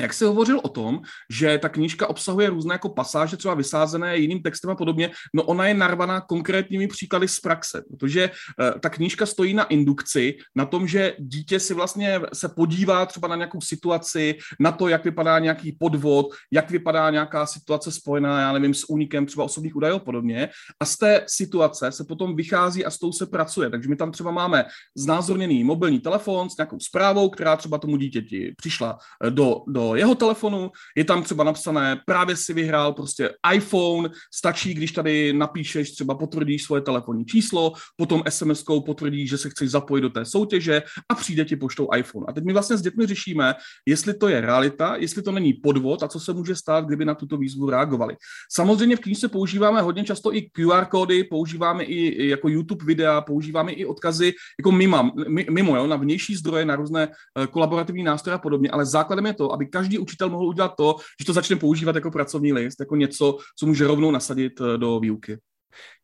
Jak 0.00 0.14
jsi 0.14 0.24
hovořil 0.24 0.61
o 0.62 0.68
tom, 0.68 1.00
že 1.30 1.58
ta 1.58 1.68
knížka 1.68 2.06
obsahuje 2.06 2.50
různé 2.50 2.74
jako 2.74 2.88
pasáže, 2.88 3.37
třeba 3.37 3.54
vysázené 3.54 4.16
jiným 4.16 4.42
textem 4.42 4.70
a 4.70 4.74
podobně, 4.74 5.11
no 5.34 5.42
ona 5.42 5.66
je 5.66 5.74
narvaná 5.74 6.20
konkrétními 6.20 6.88
příklady 6.88 7.28
z 7.28 7.40
praxe, 7.40 7.82
protože 7.90 8.30
uh, 8.30 8.80
ta 8.80 8.88
knížka 8.88 9.26
stojí 9.26 9.54
na 9.54 9.64
indukci, 9.64 10.37
na 10.56 10.66
tom, 10.66 10.88
že 10.88 11.14
dítě 11.18 11.61
si 11.61 11.74
vlastně 11.74 12.20
se 12.32 12.48
podívá 12.48 13.06
třeba 13.06 13.28
na 13.28 13.37
nějakou 13.37 13.61
situaci, 13.61 14.38
na 14.61 14.72
to, 14.72 14.88
jak 14.88 15.04
vypadá 15.04 15.38
nějaký 15.38 15.72
podvod, 15.72 16.26
jak 16.52 16.70
vypadá 16.70 17.11
nějaká 17.11 17.46
situace 17.46 17.92
spojená, 17.92 18.40
já 18.40 18.52
nevím, 18.52 18.74
s 18.74 18.90
únikem 18.90 19.26
třeba 19.26 19.44
osobních 19.44 19.76
údajů 19.76 19.96
a 19.96 19.98
podobně. 19.98 20.48
A 20.80 20.84
z 20.84 20.96
té 20.96 21.24
situace 21.26 21.92
se 21.92 22.04
potom 22.04 22.37
vychází 22.37 22.84
a 22.84 22.90
s 22.90 22.98
tou 22.98 23.12
se 23.12 23.26
pracuje. 23.26 23.70
Takže 23.70 23.88
my 23.88 23.96
tam 23.96 24.12
třeba 24.12 24.30
máme 24.30 24.64
znázorněný 24.96 25.64
mobilní 25.64 26.00
telefon 26.00 26.50
s 26.50 26.56
nějakou 26.56 26.80
zprávou, 26.80 27.30
která 27.30 27.56
třeba 27.56 27.78
tomu 27.78 27.96
dítěti 27.96 28.54
přišla 28.56 28.98
eh, 29.24 29.30
do, 29.30 29.62
do 29.68 29.88
jeho 29.96 30.14
telefonu, 30.14 30.70
je 30.96 31.05
tam 31.05 31.22
třeba 31.22 31.44
napsané, 31.44 32.01
právě 32.07 32.37
si 32.37 32.53
vyhrál 32.53 32.92
prostě 32.92 33.31
iPhone, 33.55 34.09
stačí, 34.35 34.74
když 34.74 34.92
tady 34.92 35.33
napíšeš, 35.33 35.90
třeba 35.90 36.14
potvrdíš 36.14 36.62
svoje 36.62 36.83
telefonní 36.83 37.24
číslo, 37.24 37.72
potom 37.96 38.20
SMS-kou 38.20 38.83
potvrdíš, 38.83 39.31
že 39.31 39.38
se 39.38 39.51
chceš 39.51 39.70
zapojit 39.70 40.03
do 40.03 40.11
té 40.11 40.24
soutěže 40.24 40.83
a 41.09 41.14
přijde 41.14 41.44
ti 41.44 41.57
poštou 41.57 41.88
iPhone. 41.96 42.27
A 42.29 42.33
teď 42.33 42.44
my 42.44 42.53
vlastně 42.53 42.77
s 42.77 42.83
dětmi 42.83 43.07
řešíme, 43.07 43.55
jestli 43.87 44.14
to 44.14 44.29
je 44.29 44.40
realita, 44.40 44.96
jestli 44.96 45.22
to 45.22 45.33
není 45.33 45.53
podvod 45.53 46.03
a 46.03 46.09
co 46.09 46.20
se 46.20 46.33
může 46.33 46.55
stát, 46.55 46.85
kdyby 46.85 47.05
na 47.05 47.14
tuto 47.14 47.37
výzvu 47.37 47.70
reagovali. 47.70 48.16
Samozřejmě 48.53 48.96
v 48.96 49.01
knižce 49.01 49.29
používáme 49.29 49.83
hodně 49.83 50.05
často 50.05 50.35
i 50.35 50.42
QR 50.42 50.85
kódy, 50.85 51.24
používáme 51.24 51.85
i 51.85 52.29
jako 52.29 52.48
YouTube 52.48 52.85
videa, 52.85 53.20
používáme 53.20 53.72
i 53.72 53.87
odkazy 53.87 54.33
jako 54.59 54.72
mimo, 54.72 55.11
mimo 55.51 55.77
jo, 55.77 55.87
na 55.87 55.96
vnější 55.96 56.35
zdroje, 56.35 56.64
na 56.64 56.77
různé 56.77 57.09
eh, 57.09 57.46
kolaborativní 57.46 58.03
nástroje 58.03 58.35
a 58.35 58.38
podobně, 58.38 58.70
ale 58.70 58.87
základem 58.87 59.27
je 59.27 59.35
to, 59.35 59.53
aby 59.53 59.66
každý 59.78 59.98
učitel 59.98 60.30
mohl 60.30 60.46
udělat 60.46 60.74
to, 60.78 60.96
že 61.20 61.26
to 61.26 61.32
začne 61.32 61.56
používat 61.56 61.94
jako 61.94 62.10
pracovní 62.10 62.52
list, 62.52 62.80
jako 62.80 62.96
něco, 62.96 63.38
co 63.58 63.66
může 63.66 63.86
rovnou 63.86 64.10
nasadit 64.10 64.60
eh, 64.60 64.78
do 64.78 65.00
výuky. 65.00 65.38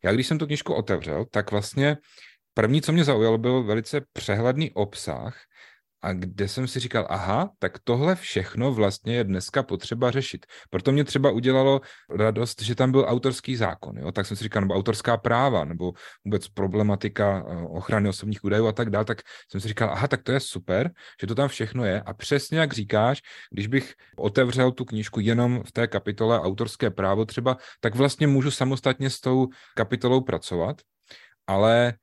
Já 0.03 0.11
když 0.11 0.27
jsem 0.27 0.37
tu 0.39 0.45
knižku 0.45 0.73
otevřel, 0.73 1.25
tak 1.31 1.51
vlastně 1.51 1.97
první, 2.53 2.81
co 2.81 2.91
mě 2.91 3.03
zaujalo, 3.03 3.37
byl 3.37 3.63
velice 3.63 4.01
přehledný 4.13 4.71
obsah, 4.71 5.35
a 6.05 6.13
kde 6.13 6.47
jsem 6.47 6.67
si 6.67 6.79
říkal, 6.79 7.07
aha, 7.09 7.49
tak 7.59 7.79
tohle 7.83 8.15
všechno 8.15 8.73
vlastně 8.73 9.15
je 9.15 9.23
dneska 9.23 9.63
potřeba 9.63 10.11
řešit. 10.11 10.45
Proto 10.69 10.91
mě 10.91 11.03
třeba 11.03 11.31
udělalo 11.31 11.81
radost, 12.09 12.61
že 12.61 12.75
tam 12.75 12.91
byl 12.91 13.05
autorský 13.07 13.55
zákon, 13.55 13.97
jo? 13.97 14.11
tak 14.11 14.25
jsem 14.25 14.37
si 14.37 14.43
říkal, 14.43 14.61
nebo 14.61 14.73
autorská 14.73 15.17
práva, 15.17 15.65
nebo 15.65 15.93
vůbec 16.25 16.47
problematika 16.47 17.45
eh, 17.47 17.55
ochrany 17.69 18.09
osobních 18.09 18.43
údajů 18.43 18.67
a 18.67 18.71
tak 18.71 18.89
dále, 18.89 19.05
tak 19.05 19.21
jsem 19.51 19.61
si 19.61 19.67
říkal, 19.67 19.89
aha, 19.89 20.07
tak 20.07 20.23
to 20.23 20.31
je 20.31 20.39
super, 20.39 20.91
že 21.21 21.27
to 21.27 21.35
tam 21.35 21.47
všechno 21.47 21.85
je 21.85 22.01
a 22.01 22.13
přesně 22.13 22.59
jak 22.59 22.73
říkáš, 22.73 23.21
když 23.51 23.67
bych 23.67 23.93
otevřel 24.17 24.71
tu 24.71 24.85
knížku 24.85 25.19
jenom 25.19 25.63
v 25.65 25.71
té 25.71 25.87
kapitole 25.87 26.39
autorské 26.39 26.89
právo 26.89 27.25
třeba, 27.25 27.57
tak 27.81 27.95
vlastně 27.95 28.27
můžu 28.27 28.51
samostatně 28.51 29.09
s 29.09 29.19
tou 29.19 29.47
kapitolou 29.75 30.21
pracovat, 30.21 30.81
ale 31.47 31.93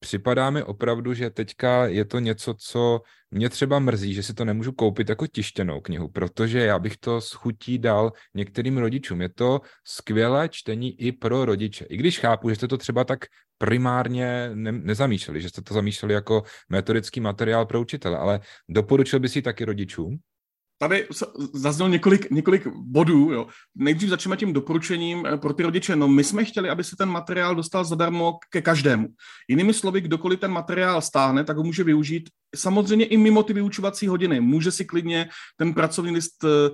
připadá 0.00 0.50
mi 0.50 0.62
opravdu, 0.62 1.14
že 1.14 1.30
teďka 1.30 1.86
je 1.86 2.04
to 2.04 2.18
něco, 2.18 2.54
co 2.54 3.00
mě 3.30 3.48
třeba 3.48 3.78
mrzí, 3.78 4.14
že 4.14 4.22
si 4.22 4.34
to 4.34 4.44
nemůžu 4.44 4.72
koupit 4.72 5.08
jako 5.08 5.26
tištěnou 5.26 5.80
knihu, 5.80 6.08
protože 6.08 6.58
já 6.58 6.78
bych 6.78 6.96
to 6.96 7.20
s 7.20 7.32
chutí 7.32 7.78
dal 7.78 8.12
některým 8.34 8.78
rodičům. 8.78 9.20
Je 9.20 9.28
to 9.28 9.60
skvělé 9.84 10.48
čtení 10.48 11.00
i 11.00 11.12
pro 11.12 11.44
rodiče. 11.44 11.84
I 11.84 11.96
když 11.96 12.18
chápu, 12.18 12.48
že 12.48 12.56
jste 12.56 12.68
to 12.68 12.78
třeba 12.78 13.04
tak 13.04 13.24
primárně 13.58 14.50
ne- 14.54 14.72
nezamýšleli, 14.72 15.40
že 15.40 15.48
jste 15.48 15.62
to 15.62 15.74
zamýšleli 15.74 16.14
jako 16.14 16.42
metodický 16.68 17.20
materiál 17.20 17.66
pro 17.66 17.80
učitele, 17.80 18.18
ale 18.18 18.40
doporučil 18.68 19.20
by 19.20 19.28
si 19.28 19.42
taky 19.42 19.64
rodičům? 19.64 20.18
Tady 20.78 21.06
zaznělo 21.54 21.88
několik, 21.88 22.30
několik 22.30 22.66
bodů. 22.66 23.32
Jo. 23.32 23.46
Nejdřív 23.74 24.10
začneme 24.10 24.36
tím 24.36 24.52
doporučením 24.52 25.26
eh, 25.26 25.36
pro 25.36 25.52
ty 25.52 25.62
rodiče. 25.62 25.96
No, 25.96 26.08
my 26.08 26.24
jsme 26.24 26.44
chtěli, 26.44 26.70
aby 26.70 26.84
se 26.84 26.96
ten 26.96 27.08
materiál 27.08 27.54
dostal 27.54 27.84
zadarmo 27.84 28.38
ke 28.50 28.62
každému. 28.62 29.08
Jinými 29.48 29.74
slovy, 29.74 30.00
kdokoliv 30.00 30.40
ten 30.40 30.50
materiál 30.50 31.02
stáhne, 31.02 31.44
tak 31.44 31.56
ho 31.56 31.62
může 31.62 31.84
využít 31.84 32.30
samozřejmě 32.56 33.04
i 33.04 33.16
mimo 33.16 33.42
ty 33.42 33.52
vyučovací 33.52 34.08
hodiny. 34.08 34.40
Může 34.40 34.70
si 34.70 34.84
klidně 34.84 35.28
ten 35.56 35.74
pracovní 35.74 36.12
list 36.12 36.44
eh, 36.44 36.70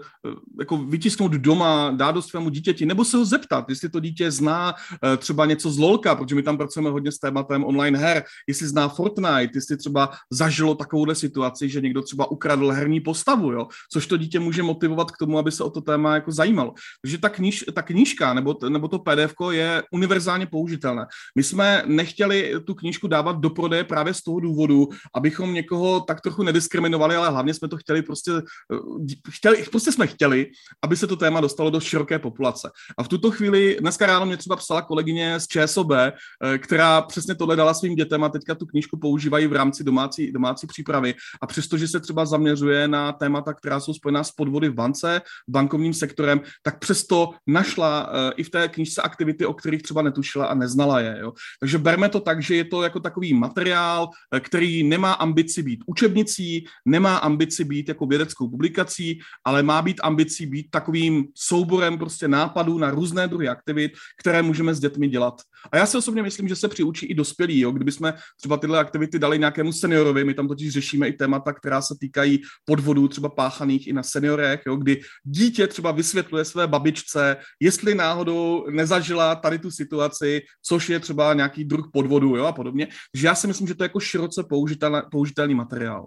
jako 0.61 0.77
vytisknout 0.77 1.33
doma, 1.33 1.91
dát 1.97 2.13
do 2.13 2.23
svému 2.23 2.51
dítěti, 2.51 2.87
nebo 2.87 3.05
se 3.05 3.17
ho 3.17 3.25
zeptat, 3.25 3.65
jestli 3.69 3.89
to 3.89 4.01
dítě 4.01 4.31
zná 4.31 4.75
eh, 5.05 5.17
třeba 5.17 5.47
něco 5.47 5.71
z 5.71 5.79
LOLka, 5.79 6.15
protože 6.15 6.35
my 6.35 6.43
tam 6.43 6.59
pracujeme 6.59 6.91
hodně 6.91 7.13
s 7.13 7.19
tématem 7.19 7.65
online 7.65 7.99
her, 7.99 8.25
jestli 8.49 8.67
zná 8.67 8.89
Fortnite, 8.89 9.51
jestli 9.55 9.77
třeba 9.77 10.11
zažilo 10.33 10.75
takovouhle 10.75 11.15
situaci, 11.15 11.69
že 11.69 11.81
někdo 11.81 12.03
třeba 12.03 12.31
ukradl 12.31 12.71
herní 12.71 13.01
postavu, 13.01 13.53
jo, 13.53 13.67
což 13.93 14.07
to 14.07 14.17
dítě 14.17 14.41
může 14.41 14.63
motivovat 14.63 15.11
k 15.11 15.19
tomu, 15.19 15.39
aby 15.39 15.53
se 15.53 15.65
o 15.65 15.71
to 15.71 15.81
téma 15.81 16.15
jako 16.15 16.33
zajímalo. 16.33 16.75
Takže 17.03 17.19
ta, 17.19 17.29
kníž, 17.29 17.65
ta 17.75 17.83
knížka 17.83 18.35
nebo, 18.35 18.57
nebo 18.69 18.89
to 18.89 18.99
PDF 18.99 19.35
je 19.51 19.83
univerzálně 19.93 20.47
použitelné. 20.47 21.07
My 21.37 21.43
jsme 21.43 21.83
nechtěli 21.87 22.55
tu 22.65 22.75
knížku 22.75 23.09
dávat 23.09 23.41
do 23.41 23.51
prodeje 23.51 23.85
právě 23.85 24.15
z 24.15 24.23
toho 24.23 24.41
důvodu, 24.41 24.89
abychom 25.15 25.55
někoho 25.55 26.01
tak 26.01 26.21
trochu 26.21 26.43
nediskriminovali, 26.43 27.17
ale 27.17 27.31
hlavně 27.31 27.55
jsme 27.55 27.69
to 27.69 27.77
chtěli 27.77 28.03
prostě, 28.03 28.33
eh, 28.33 29.31
chtěli, 29.31 29.65
prostě 29.71 29.93
jsme 29.93 30.07
chtěli, 30.07 30.47
aby 30.83 30.97
se 30.97 31.07
to 31.07 31.17
téma 31.17 31.41
dostalo 31.41 31.71
do 31.71 31.81
široké 31.81 32.19
populace. 32.19 32.71
A 32.99 33.03
v 33.03 33.09
tuto 33.09 33.31
chvíli, 33.31 33.77
dneska 33.81 34.07
ráno 34.07 34.27
mě 34.27 34.37
třeba 34.37 34.57
psala 34.57 34.83
kolegyně 34.83 35.41
z 35.41 35.47
ČSOB, 35.47 35.93
eh, 35.93 36.13
která 36.59 37.03
přesně 37.03 37.35
tohle 37.35 37.57
dala 37.57 37.75
svým 37.75 37.95
dětem 37.95 38.25
a 38.25 38.29
teďka 38.29 38.55
tu 38.55 38.67
knížku 38.67 38.99
používají 38.99 39.47
v 39.47 39.53
rámci 39.53 39.85
domácí, 39.85 40.33
domácí 40.33 40.67
přípravy. 40.67 41.15
A 41.43 41.47
přestože 41.47 41.89
se 41.89 42.01
třeba 42.01 42.27
zaměřuje 42.27 42.89
na 42.89 43.13
témata, 43.13 43.55
která 43.55 43.81
jsou 43.83 43.95
spojená 43.95 44.25
s 44.25 44.31
podvody 44.31 44.69
v 44.69 44.75
bance, 44.75 45.21
bankovním 45.49 45.95
sektorem, 45.95 46.41
tak 46.63 46.79
přesto 46.79 47.31
našla 47.47 48.07
uh, 48.07 48.15
i 48.37 48.43
v 48.43 48.51
té 48.51 48.69
knižce 48.69 49.03
aktivity, 49.03 49.47
o 49.47 49.55
kterých 49.55 49.83
třeba 49.83 50.03
netušila 50.03 50.47
a 50.47 50.55
neznala 50.55 51.01
je. 51.01 51.17
Jo. 51.21 51.33
Takže 51.61 51.79
berme 51.79 52.09
to 52.09 52.21
tak, 52.21 52.43
že 52.43 52.55
je 52.55 52.65
to 52.65 52.83
jako 52.83 53.01
takový 53.01 53.35
materiál, 53.35 54.09
uh, 54.09 54.41
který 54.41 54.83
nemá 54.83 55.13
ambici 55.13 55.63
být 55.63 55.81
učebnicí, 55.87 56.65
nemá 56.85 57.17
ambici 57.17 57.65
být 57.65 57.89
jako 57.89 58.07
vědeckou 58.07 58.49
publikací, 58.49 59.21
ale 59.45 59.63
má 59.63 59.83
být 59.83 60.01
ambicí 60.03 60.47
být 60.47 60.67
takovým 60.71 61.27
souborem 61.35 61.99
prostě 61.99 62.29
nápadů 62.29 62.79
na 62.79 62.91
různé 62.91 63.29
druhy 63.29 63.49
aktivit, 63.49 63.93
které 64.21 64.43
můžeme 64.43 64.75
s 64.75 64.81
dětmi 64.81 65.09
dělat. 65.09 65.35
A 65.73 65.77
já 65.77 65.87
si 65.87 65.97
osobně 65.97 66.23
myslím, 66.23 66.49
že 66.49 66.57
se 66.57 66.69
přiučí 66.69 67.07
i 67.07 67.15
dospělí. 67.15 67.61
Jo. 67.61 67.71
Kdyby 67.71 67.93
jsme 67.93 68.15
třeba 68.41 68.57
tyhle 68.57 68.79
aktivity 68.79 69.19
dali 69.19 69.39
nějakému 69.39 69.73
seniorovi, 69.73 70.25
my 70.25 70.35
tam 70.35 70.49
totiž 70.49 70.73
řešíme 70.73 71.09
i 71.09 71.13
témata, 71.13 71.53
která 71.53 71.83
se 71.83 71.95
týkají 72.01 72.43
podvodů 72.65 73.09
třeba 73.09 73.29
páchaných 73.29 73.72
i 73.81 73.93
na 73.93 74.03
seniorech, 74.03 74.63
jo, 74.67 74.77
kdy 74.77 75.01
dítě 75.25 75.67
třeba 75.67 75.91
vysvětluje 75.91 76.45
své 76.45 76.67
babičce, 76.67 77.37
jestli 77.61 77.95
náhodou 77.95 78.67
nezažila 78.71 79.35
tady 79.35 79.59
tu 79.59 79.71
situaci, 79.71 80.43
což 80.63 80.89
je 80.89 81.01
třeba 81.01 81.35
nějaký 81.35 81.65
druh 81.65 81.91
podvodu 81.93 82.37
jo, 82.37 82.45
a 82.45 82.53
podobně. 82.53 82.89
Takže 83.13 83.27
já 83.27 83.35
si 83.35 83.47
myslím, 83.47 83.67
že 83.67 83.75
to 83.75 83.83
je 83.83 83.85
jako 83.85 84.01
široce 84.01 84.43
použitelný, 84.49 84.99
použitelný 85.11 85.55
materiál. 85.55 86.07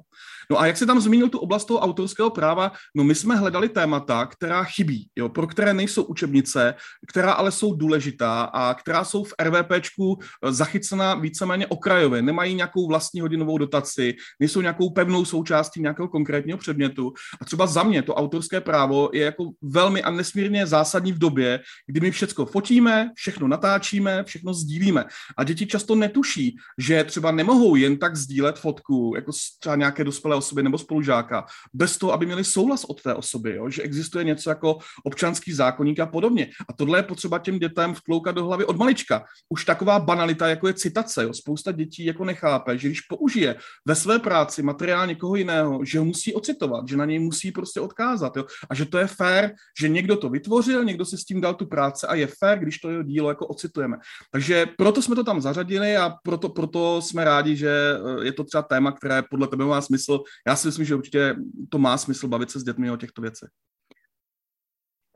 No 0.51 0.60
a 0.60 0.67
jak 0.67 0.77
se 0.77 0.86
tam 0.86 1.01
zmínil 1.01 1.29
tu 1.29 1.38
oblast 1.38 1.65
toho 1.65 1.79
autorského 1.79 2.29
práva, 2.29 2.71
no 2.95 3.03
my 3.03 3.15
jsme 3.15 3.36
hledali 3.36 3.69
témata, 3.69 4.25
která 4.25 4.63
chybí, 4.63 5.10
jo, 5.15 5.29
pro 5.29 5.47
které 5.47 5.73
nejsou 5.73 6.03
učebnice, 6.03 6.75
která 7.08 7.31
ale 7.31 7.51
jsou 7.51 7.75
důležitá 7.75 8.43
a 8.43 8.73
která 8.73 9.03
jsou 9.03 9.23
v 9.23 9.34
RVPčku 9.41 10.19
eh, 10.19 10.53
zachycena 10.53 11.15
víceméně 11.15 11.67
okrajově, 11.67 12.21
nemají 12.21 12.55
nějakou 12.55 12.88
vlastní 12.88 13.21
hodinovou 13.21 13.58
dotaci, 13.58 14.15
nejsou 14.39 14.62
nějakou 14.62 14.89
pevnou 14.89 15.25
součástí 15.25 15.81
nějakého 15.81 16.08
konkrétního 16.08 16.58
předmětu. 16.58 17.13
A 17.41 17.45
třeba 17.45 17.67
za 17.67 17.84
mě 17.84 18.01
to 18.01 18.15
autorské 18.15 18.62
právo 18.62 19.10
je 19.13 19.23
jako 19.23 19.51
velmi 19.62 20.03
a 20.03 20.12
nesmírně 20.12 20.67
zásadní 20.67 21.12
v 21.13 21.19
době, 21.19 21.60
kdy 21.88 21.99
my 21.99 22.12
všechno 22.12 22.45
fotíme, 22.45 23.12
všechno 23.15 23.47
natáčíme, 23.47 24.23
všechno 24.23 24.53
sdílíme. 24.53 25.05
A 25.38 25.43
děti 25.43 25.65
často 25.65 25.95
netuší, 25.95 26.55
že 26.77 27.03
třeba 27.03 27.31
nemohou 27.31 27.75
jen 27.75 27.97
tak 27.97 28.15
sdílet 28.15 28.60
fotku, 28.60 29.13
jako 29.15 29.31
třeba 29.60 29.75
nějaké 29.75 30.03
dospělé 30.03 30.35
osoby 30.36 30.63
nebo 30.63 30.78
spolužáka, 30.78 31.45
bez 31.74 31.98
toho, 31.98 32.13
aby 32.13 32.26
měli 32.26 32.43
souhlas 32.43 32.84
od 32.84 33.02
té 33.02 33.13
osoby, 33.13 33.56
jo? 33.56 33.69
že 33.69 33.82
existuje 33.82 34.24
něco 34.24 34.50
jako 34.50 34.78
občanský 35.04 35.54
zákonník 35.54 36.00
a 36.00 36.06
podobně. 36.06 36.50
A 36.69 36.74
tohle 36.74 37.00
je 37.00 37.04
potřeba 37.04 37.39
těm 37.39 37.60
dětem 37.60 37.93
vtloukat 37.93 38.36
do 38.36 38.45
hlavy 38.45 38.65
od 38.65 38.78
malička. 38.78 39.26
Už 39.50 39.65
taková 39.65 40.00
banalita, 40.00 40.48
jako 40.48 40.67
je 40.67 40.74
citace. 40.74 41.24
Jo? 41.24 41.34
Spousta 41.34 41.71
dětí 41.71 42.06
jako 42.06 42.26
nechápe, 42.26 42.78
že 42.78 42.88
když 42.88 43.02
použije 43.02 43.56
ve 43.86 43.95
své 43.95 44.19
práci 44.19 44.63
materiál 44.63 45.08
někoho 45.08 45.36
jiného, 45.36 45.86
že 45.86 46.00
ho 46.00 46.06
musí 46.06 46.34
ocitovat, 46.34 46.88
že 46.88 46.98
na 46.98 47.06
něj 47.06 47.19
musí 47.19 47.52
prostě 47.52 47.80
odkázat. 47.80 48.38
Jo? 48.38 48.45
A 48.69 48.76
že 48.76 48.86
to 48.86 48.98
je 48.98 49.08
fér, 49.08 49.54
že 49.80 49.89
někdo 49.89 50.17
to 50.17 50.30
vytvořil, 50.30 50.84
někdo 50.84 51.06
si 51.06 51.17
s 51.17 51.26
tím 51.26 51.41
dal 51.41 51.54
tu 51.54 51.65
práci 51.65 52.08
a 52.08 52.15
je 52.15 52.28
fér, 52.28 52.60
když 52.60 52.78
to 52.78 52.89
jeho 52.89 53.04
dílo 53.04 53.30
jako 53.30 53.48
ocitujeme. 53.48 53.98
Takže 54.32 54.65
proto 54.78 55.02
jsme 55.02 55.15
to 55.15 55.24
tam 55.24 55.41
zařadili 55.41 55.98
a 55.98 56.13
proto, 56.24 56.50
proto 56.50 57.02
jsme 57.02 57.24
rádi, 57.24 57.56
že 57.56 57.69
eh, 57.69 58.26
je 58.26 58.32
to 58.32 58.43
třeba 58.43 58.62
téma, 58.62 58.91
které 58.91 59.24
podle 59.30 59.48
tebe 59.48 59.65
má 59.65 59.82
smysl. 59.82 60.19
Já 60.47 60.55
si 60.55 60.67
myslím, 60.67 60.85
že 60.85 60.95
určitě 60.95 61.35
to 61.69 61.77
má 61.77 61.97
smysl 61.97 62.27
bavit 62.27 62.51
se 62.51 62.59
s 62.59 62.63
dětmi 62.63 62.91
o 62.91 62.97
těchto 62.97 63.21
věcech. 63.21 63.49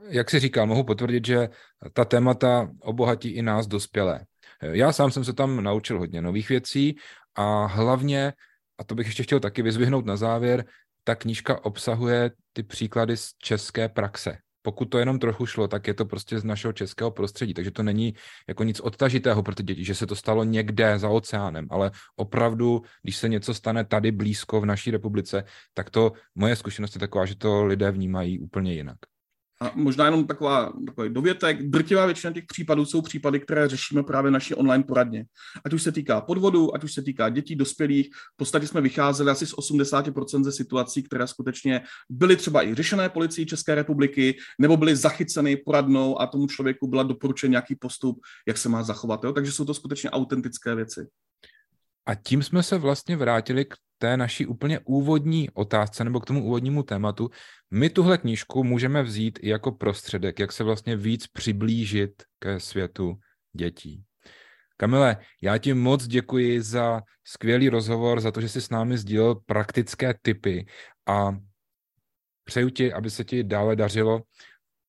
Jak 0.09 0.29
si 0.29 0.39
říkal, 0.39 0.67
mohu 0.67 0.83
potvrdit, 0.83 1.25
že 1.25 1.49
ta 1.93 2.05
témata 2.05 2.71
obohatí 2.81 3.29
i 3.29 3.41
nás 3.41 3.67
dospělé. 3.67 4.25
Já 4.61 4.91
sám 4.91 5.11
jsem 5.11 5.23
se 5.23 5.33
tam 5.33 5.63
naučil 5.63 5.99
hodně 5.99 6.21
nových 6.21 6.49
věcí 6.49 6.95
a 7.35 7.65
hlavně, 7.65 8.33
a 8.77 8.83
to 8.83 8.95
bych 8.95 9.07
ještě 9.07 9.23
chtěl 9.23 9.39
taky 9.39 9.61
vyzvihnout 9.61 10.05
na 10.05 10.17
závěr, 10.17 10.65
ta 11.03 11.15
knížka 11.15 11.65
obsahuje 11.65 12.31
ty 12.53 12.63
příklady 12.63 13.17
z 13.17 13.33
české 13.37 13.89
praxe. 13.89 14.37
Pokud 14.69 14.85
to 14.85 14.97
jenom 14.97 15.19
trochu 15.19 15.45
šlo, 15.45 15.67
tak 15.67 15.87
je 15.87 15.93
to 15.93 16.05
prostě 16.05 16.39
z 16.39 16.43
našeho 16.43 16.73
českého 16.73 17.11
prostředí, 17.11 17.53
takže 17.53 17.71
to 17.71 17.83
není 17.83 18.13
jako 18.47 18.63
nic 18.63 18.79
odtažitého 18.79 19.43
pro 19.43 19.55
ty 19.55 19.63
děti, 19.63 19.85
že 19.85 19.95
se 19.95 20.07
to 20.07 20.15
stalo 20.15 20.43
někde 20.43 20.99
za 20.99 21.09
oceánem, 21.09 21.67
ale 21.69 21.91
opravdu, 22.15 22.81
když 23.01 23.17
se 23.17 23.29
něco 23.29 23.53
stane 23.53 23.85
tady 23.85 24.11
blízko 24.11 24.61
v 24.61 24.65
naší 24.65 24.91
republice, 24.91 25.43
tak 25.73 25.89
to 25.89 26.11
moje 26.35 26.55
zkušenost 26.55 26.95
je 26.95 26.99
taková, 26.99 27.25
že 27.25 27.35
to 27.35 27.65
lidé 27.65 27.91
vnímají 27.91 28.39
úplně 28.39 28.73
jinak. 28.73 29.08
A 29.61 29.71
možná 29.75 30.05
jenom 30.05 30.27
taková, 30.27 30.73
takový 30.85 31.09
dovětek. 31.09 31.69
Drtivá 31.69 32.05
většina 32.05 32.33
těch 32.33 32.45
případů 32.45 32.85
jsou 32.85 33.01
případy, 33.01 33.39
které 33.39 33.67
řešíme 33.67 34.03
právě 34.03 34.31
naší 34.31 34.55
online 34.55 34.83
poradně. 34.83 35.25
Ať 35.65 35.73
už 35.73 35.83
se 35.83 35.91
týká 35.91 36.21
podvodu, 36.21 36.75
ať 36.75 36.83
už 36.83 36.93
se 36.93 37.01
týká 37.01 37.29
dětí, 37.29 37.55
dospělých. 37.55 38.09
V 38.33 38.37
podstatě 38.37 38.67
jsme 38.67 38.81
vycházeli 38.81 39.31
asi 39.31 39.47
z 39.47 39.53
80% 39.53 40.43
ze 40.43 40.51
situací, 40.51 41.03
které 41.03 41.27
skutečně 41.27 41.81
byly 42.09 42.35
třeba 42.35 42.63
i 42.63 42.75
řešené 42.75 43.09
policií 43.09 43.45
České 43.45 43.75
republiky, 43.75 44.37
nebo 44.59 44.77
byly 44.77 44.95
zachyceny 44.95 45.57
poradnou 45.57 46.21
a 46.21 46.27
tomu 46.27 46.47
člověku 46.47 46.87
byla 46.87 47.03
doporučen 47.03 47.51
nějaký 47.51 47.75
postup, 47.75 48.19
jak 48.47 48.57
se 48.57 48.69
má 48.69 48.83
zachovat. 48.83 49.23
Jo? 49.23 49.33
Takže 49.33 49.51
jsou 49.51 49.65
to 49.65 49.73
skutečně 49.73 50.09
autentické 50.09 50.75
věci. 50.75 51.07
A 52.09 52.15
tím 52.15 52.43
jsme 52.43 52.63
se 52.63 52.77
vlastně 52.77 53.17
vrátili 53.17 53.65
k 53.65 53.75
té 53.97 54.17
naší 54.17 54.45
úplně 54.45 54.79
úvodní 54.79 55.49
otázce 55.49 56.03
nebo 56.03 56.19
k 56.19 56.25
tomu 56.25 56.45
úvodnímu 56.45 56.83
tématu. 56.83 57.29
My 57.71 57.89
tuhle 57.89 58.17
knížku 58.17 58.63
můžeme 58.63 59.03
vzít 59.03 59.39
i 59.41 59.49
jako 59.49 59.71
prostředek, 59.71 60.39
jak 60.39 60.51
se 60.51 60.63
vlastně 60.63 60.95
víc 60.95 61.27
přiblížit 61.27 62.23
ke 62.39 62.59
světu 62.59 63.19
dětí. 63.53 64.03
Kamile, 64.77 65.17
já 65.41 65.57
ti 65.57 65.73
moc 65.73 66.07
děkuji 66.07 66.61
za 66.61 67.01
skvělý 67.23 67.69
rozhovor, 67.69 68.19
za 68.21 68.31
to, 68.31 68.41
že 68.41 68.49
jsi 68.49 68.61
s 68.61 68.69
námi 68.69 68.97
sdílel 68.97 69.35
praktické 69.35 70.13
typy 70.21 70.65
a 71.07 71.37
přeju 72.43 72.69
ti, 72.69 72.93
aby 72.93 73.09
se 73.09 73.23
ti 73.23 73.43
dále 73.43 73.75
dařilo 73.75 74.21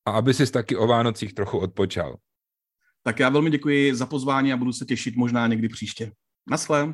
a 0.05 0.11
aby 0.11 0.33
jsi 0.33 0.51
taky 0.51 0.75
o 0.75 0.87
Vánocích 0.87 1.33
trochu 1.33 1.57
odpočal. 1.57 2.17
Tak 3.03 3.19
já 3.19 3.29
velmi 3.29 3.49
děkuji 3.49 3.95
za 3.95 4.05
pozvání 4.05 4.53
a 4.53 4.57
budu 4.57 4.73
se 4.73 4.85
těšit 4.85 5.15
možná 5.15 5.47
někdy 5.47 5.69
příště. 5.69 6.11
Naschle. 6.49 6.93